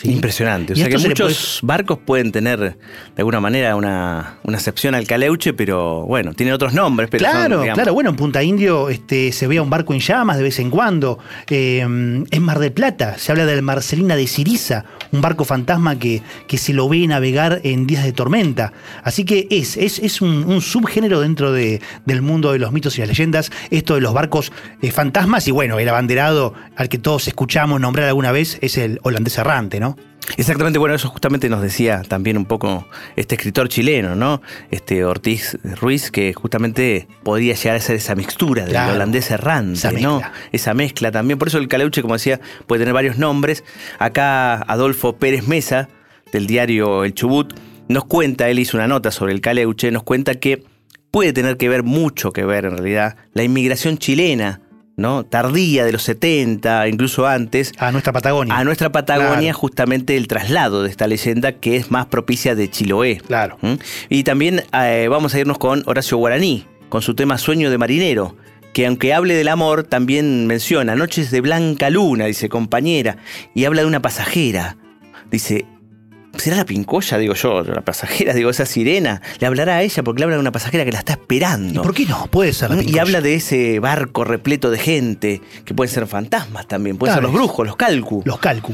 ¿Sí? 0.03 0.11
Impresionante. 0.13 0.73
O 0.73 0.75
Y 0.75 0.79
sea 0.79 0.89
que 0.89 0.97
muchos 0.97 1.59
barcos 1.63 1.99
pueden 2.05 2.31
tener 2.31 2.59
de 2.59 2.75
alguna 3.17 3.39
manera 3.39 3.75
una, 3.75 4.35
una 4.43 4.57
acepción 4.57 4.95
al 4.95 5.07
caleuche, 5.07 5.53
pero 5.53 6.01
bueno, 6.05 6.33
tienen 6.33 6.53
otros 6.53 6.73
nombres. 6.73 7.09
Pero 7.09 7.25
son, 7.25 7.31
Claro, 7.33 7.61
digamos, 7.61 7.75
claro. 7.77 7.93
Bueno, 7.93 8.09
en 8.11 8.15
Punta 8.15 8.43
Indio 8.43 8.89
este, 8.89 9.31
se 9.31 9.47
ve 9.47 9.57
a 9.57 9.61
un 9.61 9.69
barco 9.69 9.93
en 9.93 9.99
llamas 9.99 10.37
de 10.37 10.43
vez 10.43 10.59
en 10.59 10.69
cuando. 10.69 11.19
Eh, 11.49 11.79
en 11.81 12.41
Mar 12.43 12.59
del 12.59 12.71
Plata 12.71 13.17
se 13.17 13.31
habla 13.31 13.45
del 13.45 13.61
Marcelina 13.61 14.15
de 14.15 14.27
Siriza, 14.27 14.85
un 15.11 15.21
barco 15.21 15.45
fantasma 15.45 15.97
que, 15.97 16.21
que 16.47 16.57
se 16.57 16.73
lo 16.73 16.87
ve 16.89 17.05
navegar 17.07 17.61
en 17.63 17.87
días 17.87 18.03
de 18.03 18.11
tormenta. 18.13 18.73
Así 19.03 19.25
que 19.25 19.47
es, 19.49 19.77
es, 19.77 19.99
es 19.99 20.21
un, 20.21 20.43
un 20.45 20.61
subgénero 20.61 21.21
dentro 21.21 21.51
de- 21.51 21.81
del 22.05 22.21
mundo 22.21 22.51
de 22.51 22.59
los 22.59 22.71
mitos 22.71 22.97
y 22.97 23.01
las 23.01 23.07
leyendas, 23.09 23.51
esto 23.71 23.95
de 23.95 24.01
los 24.01 24.13
barcos 24.13 24.51
eh, 24.81 24.91
fantasmas. 24.91 25.47
Y 25.47 25.51
bueno, 25.51 25.79
el 25.79 25.87
abanderado 25.89 26.53
al 26.75 26.89
que 26.89 26.97
todos 26.97 27.27
escuchamos 27.27 27.79
nombrar 27.79 28.07
alguna 28.07 28.31
vez 28.31 28.57
es 28.61 28.77
el 28.77 28.99
holandés 29.03 29.37
errante, 29.37 29.79
¿no? 29.79 29.92
Exactamente, 30.37 30.79
bueno, 30.79 30.95
eso 30.95 31.09
justamente 31.09 31.49
nos 31.49 31.61
decía 31.61 32.01
también 32.07 32.37
un 32.37 32.45
poco 32.45 32.87
este 33.15 33.35
escritor 33.35 33.67
chileno, 33.69 34.15
¿no? 34.15 34.41
Este 34.71 35.03
Ortiz 35.05 35.57
Ruiz, 35.81 36.11
que 36.11 36.33
justamente 36.33 37.07
podía 37.23 37.55
llegar 37.55 37.75
a 37.77 37.79
ser 37.79 37.97
esa 37.97 38.15
mixtura 38.15 38.63
del 38.63 38.71
Claro. 38.71 38.93
holandés 38.93 39.29
errante, 39.31 39.73
Esa 39.79 39.91
¿no? 39.91 40.21
Esa 40.51 40.73
mezcla 40.73 41.11
también. 41.11 41.37
Por 41.37 41.49
eso 41.49 41.57
el 41.57 41.67
caleuche, 41.67 42.01
como 42.01 42.13
decía, 42.15 42.39
puede 42.67 42.79
tener 42.81 42.93
varios 42.93 43.17
nombres. 43.17 43.63
Acá 43.99 44.55
Adolfo 44.61 45.17
Pérez 45.17 45.47
Mesa, 45.47 45.89
del 46.31 46.47
diario 46.47 47.03
El 47.03 47.13
Chubut, 47.13 47.53
nos 47.89 48.05
cuenta, 48.05 48.49
él 48.49 48.59
hizo 48.59 48.77
una 48.77 48.87
nota 48.87 49.11
sobre 49.11 49.33
el 49.33 49.41
caleuche, 49.41 49.91
nos 49.91 50.03
cuenta 50.03 50.35
que 50.35 50.63
puede 51.11 51.33
tener 51.33 51.57
que 51.57 51.69
ver, 51.69 51.83
mucho 51.83 52.31
que 52.31 52.43
ver 52.43 52.65
en 52.65 52.77
realidad, 52.77 53.17
la 53.33 53.43
inmigración 53.43 53.97
chilena, 53.99 54.61
¿no? 54.95 55.23
Tardía 55.25 55.85
de 55.85 55.91
los 55.91 56.03
70, 56.03 56.87
incluso 56.87 57.25
antes, 57.27 57.71
A 57.77 57.91
nuestra 57.91 58.13
Patagonia. 58.13 58.55
a 58.57 58.63
nuestra 58.63 58.91
Patagonia 58.91 59.39
Claro. 59.51 59.57
justamente 59.57 60.15
el 60.17 60.27
traslado 60.27 60.83
de 60.83 60.89
esta 60.89 61.07
leyenda 61.07 61.53
que 61.53 61.75
es 61.77 61.89
más 61.91 62.05
propicia 62.07 62.55
de 62.55 62.69
Chiloé. 62.69 63.17
Claro. 63.17 63.57
¿Mm? 63.61 63.73
Y 64.09 64.23
también 64.23 64.63
eh, 64.73 65.07
vamos 65.09 65.33
a 65.33 65.39
irnos 65.39 65.57
con 65.57 65.83
Horacio 65.85 66.17
Guaraní, 66.17 66.65
con 66.89 67.01
su 67.01 67.15
tema 67.15 67.37
Sueño 67.37 67.71
de 67.71 67.77
Marinero, 67.77 68.35
que 68.73 68.85
aunque 68.87 69.13
hable 69.13 69.35
del 69.35 69.47
amor, 69.49 69.83
también 69.83 70.47
menciona 70.47 70.95
Noches 70.95 71.31
de 71.31 71.41
Blanca 71.41 71.89
Luna, 71.89 72.25
dice 72.25 72.49
compañera, 72.49 73.17
y 73.53 73.65
habla 73.65 73.81
de 73.81 73.87
una 73.87 74.01
pasajera. 74.01 74.77
Dice, 75.31 75.65
¿será 76.43 76.57
la 76.57 76.65
pincoya? 76.65 77.17
Digo 77.17 77.33
yo, 77.33 77.63
la 77.63 77.81
pasajera, 77.81 78.33
digo, 78.33 78.49
esa 78.49 78.65
sirena. 78.65 79.21
Le 79.39 79.47
hablará 79.47 79.77
a 79.77 79.81
ella 79.83 80.03
porque 80.03 80.19
le 80.19 80.23
habla 80.25 80.35
de 80.35 80.41
una 80.41 80.51
pasajera 80.51 80.83
que 80.85 80.91
la 80.91 80.99
está 80.99 81.13
¿Y 81.13 81.15
esperando. 81.15 81.81
por 81.81 81.93
qué 81.93 82.05
no? 82.05 82.27
Puede 82.27 82.53
ser 82.53 82.69
la 82.71 82.75
¿Mm? 82.77 82.89
Y 82.89 82.99
habla 82.99 83.21
de 83.21 83.35
ese 83.35 83.79
barco 83.79 84.23
repleto 84.23 84.69
de 84.71 84.77
gente, 84.77 85.41
que 85.65 85.73
pueden 85.73 85.93
ser 85.93 86.05
fantasmas 86.07 86.67
también, 86.67 86.97
pueden 86.97 87.13
Claro. 87.15 87.27
ser 87.27 87.33
los 87.33 87.41
brujos, 87.41 87.65
los 87.65 87.75
calcu. 87.75 88.21
Los 88.25 88.39
calcu. 88.39 88.73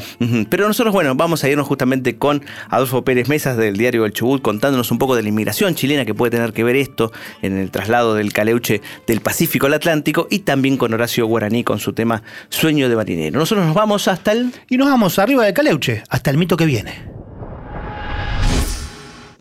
Pero 0.49 0.67
nosotros, 0.67 0.93
bueno, 0.93 1.13
vamos 1.15 1.43
a 1.43 1.49
irnos 1.49 1.67
justamente 1.67 2.17
con 2.17 2.43
Adolfo 2.69 3.03
Pérez 3.03 3.27
Mesas 3.29 3.55
del 3.57 3.77
diario 3.77 4.05
El 4.05 4.13
Chubut 4.13 4.41
contándonos 4.41 4.91
un 4.91 4.97
poco 4.97 5.15
de 5.15 5.21
la 5.23 5.29
inmigración 5.29 5.75
chilena 5.75 6.05
que 6.05 6.13
puede 6.13 6.31
tener 6.31 6.53
que 6.53 6.63
ver 6.63 6.75
esto 6.75 7.11
en 7.41 7.57
el 7.57 7.69
traslado 7.71 8.15
del 8.15 8.33
caleuche 8.33 8.81
del 9.07 9.21
Pacífico 9.21 9.67
al 9.67 9.73
Atlántico 9.75 10.27
y 10.29 10.39
también 10.39 10.77
con 10.77 10.93
Horacio 10.93 11.25
Guaraní 11.27 11.63
con 11.63 11.79
su 11.79 11.93
tema 11.93 12.23
Sueño 12.49 12.89
de 12.89 12.95
Marinero. 12.95 13.39
Nosotros 13.39 13.65
nos 13.67 13.75
vamos 13.75 14.07
hasta 14.07 14.31
el... 14.31 14.51
Y 14.69 14.77
nos 14.77 14.87
vamos 14.89 15.19
arriba 15.19 15.45
de 15.45 15.53
Caleuche, 15.53 16.03
hasta 16.09 16.31
el 16.31 16.37
mito 16.37 16.57
que 16.57 16.65
viene. 16.65 17.18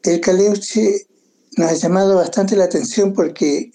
El 0.02 0.20
caleuche 0.20 1.06
nos 1.56 1.70
ha 1.70 1.74
llamado 1.74 2.16
bastante 2.16 2.56
la 2.56 2.64
atención 2.64 3.12
porque, 3.12 3.72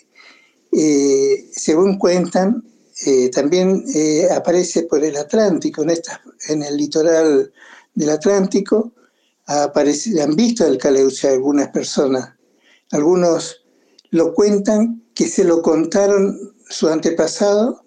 eh, 0.71 1.49
según 1.51 1.97
cuentan, 1.97 2.63
eh, 3.05 3.29
también 3.29 3.83
eh, 3.93 4.27
aparece 4.31 4.83
por 4.83 5.03
el 5.03 5.17
Atlántico, 5.17 5.83
en, 5.83 5.91
en 6.49 6.63
el 6.63 6.77
litoral 6.77 7.51
del 7.93 8.09
Atlántico, 8.09 8.93
han 9.45 10.35
visto 10.35 10.65
el 10.65 10.77
caleuche 10.77 11.27
algunas 11.27 11.67
personas. 11.69 12.33
Algunos 12.91 13.61
lo 14.11 14.33
cuentan 14.33 15.03
que 15.13 15.27
se 15.27 15.43
lo 15.43 15.61
contaron 15.61 16.53
su 16.69 16.87
antepasado 16.87 17.83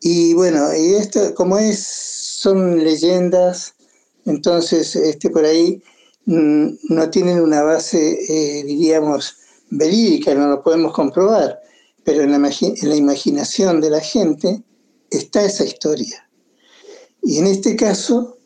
y 0.00 0.34
bueno, 0.34 0.74
y 0.76 0.94
esto 0.96 1.34
como 1.34 1.56
es, 1.58 1.82
son 1.82 2.84
leyendas, 2.84 3.74
entonces 4.26 4.94
este, 4.94 5.30
por 5.30 5.46
ahí 5.46 5.82
no 6.26 7.10
tienen 7.10 7.40
una 7.40 7.62
base, 7.62 8.18
eh, 8.28 8.64
diríamos, 8.64 9.36
verídica, 9.70 10.34
no 10.34 10.48
lo 10.48 10.62
podemos 10.62 10.92
comprobar, 10.92 11.60
pero 12.04 12.22
en 12.22 12.30
la, 12.30 12.36
en 12.36 12.88
la 12.88 12.96
imaginación 12.96 13.80
de 13.80 13.90
la 13.90 14.00
gente 14.00 14.62
está 15.10 15.44
esa 15.44 15.64
historia. 15.64 16.28
Y 17.22 17.38
en 17.38 17.46
este 17.46 17.76
caso, 17.76 18.38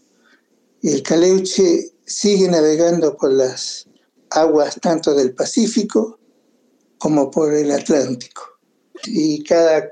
el 0.83 1.03
Caleuche 1.03 1.93
sigue 2.05 2.49
navegando 2.49 3.17
por 3.17 3.33
las 3.33 3.87
aguas 4.31 4.79
tanto 4.81 5.15
del 5.15 5.35
Pacífico 5.35 6.19
como 6.99 7.31
por 7.31 7.55
el 7.55 7.71
Atlántico. 7.71 8.43
Y 9.07 9.43
cada, 9.45 9.91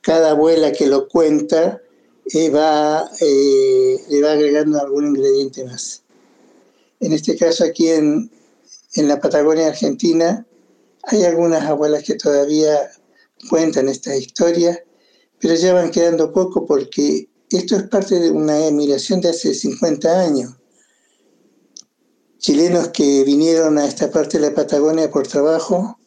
cada 0.00 0.30
abuela 0.30 0.72
que 0.72 0.86
lo 0.86 1.08
cuenta 1.08 1.80
eh, 2.32 2.50
va, 2.50 3.08
eh, 3.20 4.00
le 4.08 4.22
va 4.22 4.32
agregando 4.32 4.80
algún 4.80 5.08
ingrediente 5.08 5.64
más. 5.64 6.03
En 7.00 7.12
este 7.12 7.36
caso 7.36 7.64
aquí 7.64 7.88
en, 7.88 8.30
en 8.94 9.08
la 9.08 9.20
Patagonia 9.20 9.68
Argentina 9.68 10.46
hay 11.04 11.24
algunas 11.24 11.64
abuelas 11.64 12.02
que 12.04 12.14
todavía 12.14 12.90
cuentan 13.48 13.88
esta 13.88 14.16
historia, 14.16 14.82
pero 15.38 15.54
ya 15.54 15.74
van 15.74 15.90
quedando 15.90 16.32
poco 16.32 16.64
porque 16.66 17.28
esto 17.50 17.76
es 17.76 17.82
parte 17.84 18.18
de 18.18 18.30
una 18.30 18.66
emigración 18.66 19.20
de 19.20 19.30
hace 19.30 19.54
50 19.54 20.20
años 20.20 20.54
chilenos 22.44 22.88
que 22.88 23.24
vinieron 23.24 23.78
a 23.78 23.86
esta 23.86 24.10
parte 24.10 24.38
de 24.38 24.50
la 24.50 24.54
Patagonia 24.54 25.10
por 25.10 25.26
trabajo 25.26 25.98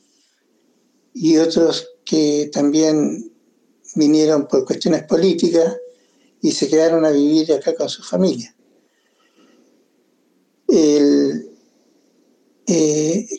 y 1.11 1.37
otros 1.37 1.89
que 2.05 2.51
también 2.53 3.33
vinieron 3.95 4.47
por 4.47 4.63
cuestiones 4.63 5.01
políticas 5.05 5.77
y 6.39 6.51
se 6.51 6.67
quedaron 6.67 7.05
a 7.05 7.09
vivir 7.09 7.51
acá 7.51 7.73
con 7.73 7.89
su 7.89 8.03
familia. 8.03 8.55
Eh, 10.69 11.47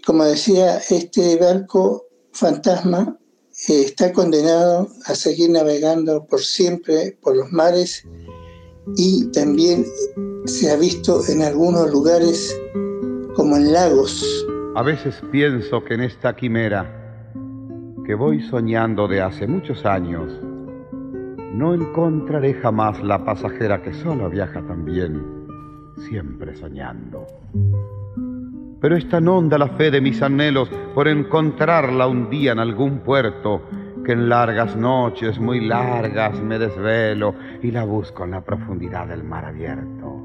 como 0.06 0.24
decía, 0.24 0.78
este 0.88 1.36
barco 1.36 2.06
fantasma 2.32 3.18
eh, 3.68 3.82
está 3.82 4.12
condenado 4.12 4.88
a 5.06 5.14
seguir 5.14 5.50
navegando 5.50 6.24
por 6.26 6.40
siempre 6.40 7.18
por 7.20 7.36
los 7.36 7.52
mares 7.52 8.06
y 8.96 9.26
también 9.32 9.84
se 10.46 10.70
ha 10.70 10.76
visto 10.76 11.20
en 11.28 11.42
algunos 11.42 11.90
lugares 11.90 12.58
como 13.34 13.56
en 13.56 13.72
lagos. 13.72 14.46
A 14.74 14.82
veces 14.82 15.14
pienso 15.30 15.84
que 15.84 15.94
en 15.94 16.02
esta 16.02 16.34
quimera 16.34 16.94
que 18.06 18.14
voy 18.14 18.40
soñando 18.48 19.06
de 19.06 19.20
hace 19.20 19.46
muchos 19.46 19.84
años, 19.84 20.32
no 21.52 21.74
encontraré 21.74 22.54
jamás 22.54 23.02
la 23.02 23.22
pasajera 23.22 23.82
que 23.82 23.92
solo 23.92 24.30
viaja 24.30 24.64
también, 24.66 25.37
siempre 25.98 26.54
soñando. 26.54 27.26
Pero 28.80 28.96
es 28.96 29.08
tan 29.08 29.26
honda 29.26 29.58
la 29.58 29.68
fe 29.68 29.90
de 29.90 30.00
mis 30.00 30.22
anhelos 30.22 30.70
por 30.94 31.08
encontrarla 31.08 32.06
un 32.06 32.30
día 32.30 32.52
en 32.52 32.60
algún 32.60 33.00
puerto, 33.00 33.62
que 34.04 34.12
en 34.12 34.28
largas 34.28 34.76
noches, 34.76 35.38
muy 35.38 35.66
largas, 35.66 36.40
me 36.40 36.58
desvelo 36.58 37.34
y 37.62 37.70
la 37.70 37.84
busco 37.84 38.24
en 38.24 38.30
la 38.30 38.40
profundidad 38.40 39.08
del 39.08 39.24
mar 39.24 39.44
abierto. 39.44 40.24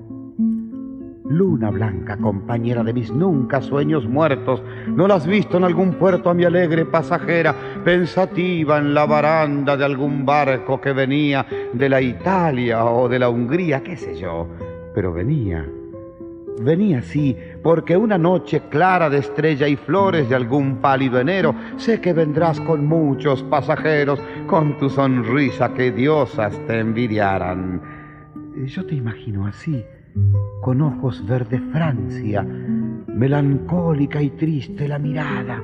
Luna 1.26 1.72
blanca, 1.72 2.18
compañera 2.18 2.84
de 2.84 2.94
mis 2.94 3.12
nunca 3.12 3.62
sueños 3.62 4.08
muertos, 4.08 4.62
¿no 4.88 5.08
la 5.08 5.16
has 5.16 5.26
visto 5.26 5.58
en 5.58 5.64
algún 5.64 5.94
puerto 5.94 6.30
a 6.30 6.34
mi 6.36 6.44
alegre 6.44 6.86
pasajera, 6.86 7.56
pensativa 7.84 8.78
en 8.78 8.94
la 8.94 9.06
baranda 9.06 9.76
de 9.76 9.86
algún 9.86 10.26
barco 10.26 10.80
que 10.80 10.94
venía 10.94 11.46
de 11.74 11.90
la 11.90 12.02
Italia 12.02 12.86
o 12.86 13.10
de 13.10 13.18
la 13.18 13.30
Hungría, 13.30 13.82
qué 13.82 13.98
sé 13.98 14.16
yo? 14.16 14.48
Pero 14.94 15.14
venía, 15.14 15.66
venía 16.60 17.02
sí, 17.02 17.36
porque 17.62 17.98
una 17.98 18.18
noche 18.18 18.62
clara 18.70 19.10
de 19.10 19.20
estrella 19.20 19.68
y 19.68 19.76
flores 19.76 20.30
de 20.30 20.36
algún 20.36 20.78
pálido 20.78 21.20
enero, 21.20 21.56
sé 21.78 22.00
que 22.00 22.14
vendrás 22.14 22.60
con 22.62 22.86
muchos 22.86 23.44
pasajeros, 23.44 24.22
con 24.48 24.78
tu 24.78 24.90
sonrisa 24.90 25.74
que 25.74 25.92
diosas 25.92 26.60
te 26.68 26.80
envidiaran. 26.80 27.82
Yo 28.66 28.86
te 28.86 28.96
imagino 28.96 29.48
así 29.48 29.84
con 30.62 30.82
ojos 30.82 31.26
verde 31.26 31.60
Francia, 31.72 32.44
melancólica 32.44 34.22
y 34.22 34.30
triste 34.32 34.88
la 34.88 35.00
mirada, 35.00 35.62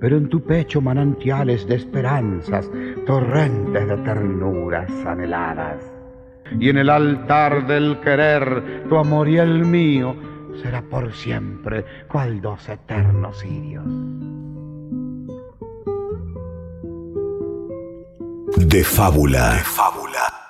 pero 0.00 0.16
en 0.16 0.28
tu 0.28 0.42
pecho 0.42 0.80
manantiales 0.80 1.66
de 1.66 1.76
esperanzas, 1.76 2.70
torrentes 3.06 3.86
de 3.88 3.96
ternuras 3.98 4.90
anheladas. 5.06 5.87
Y 6.58 6.68
en 6.68 6.78
el 6.78 6.90
altar 6.90 7.66
del 7.66 8.00
querer, 8.00 8.84
tu 8.88 8.96
amor 8.96 9.28
y 9.28 9.38
el 9.38 9.64
mío 9.64 10.14
será 10.62 10.82
por 10.82 11.12
siempre 11.12 11.84
cual 12.08 12.40
dos 12.40 12.68
eternos 12.68 13.38
cirios. 13.40 13.84
De 18.56 18.84
fábula. 18.84 19.54
De 19.54 19.60
fábula. 19.60 20.47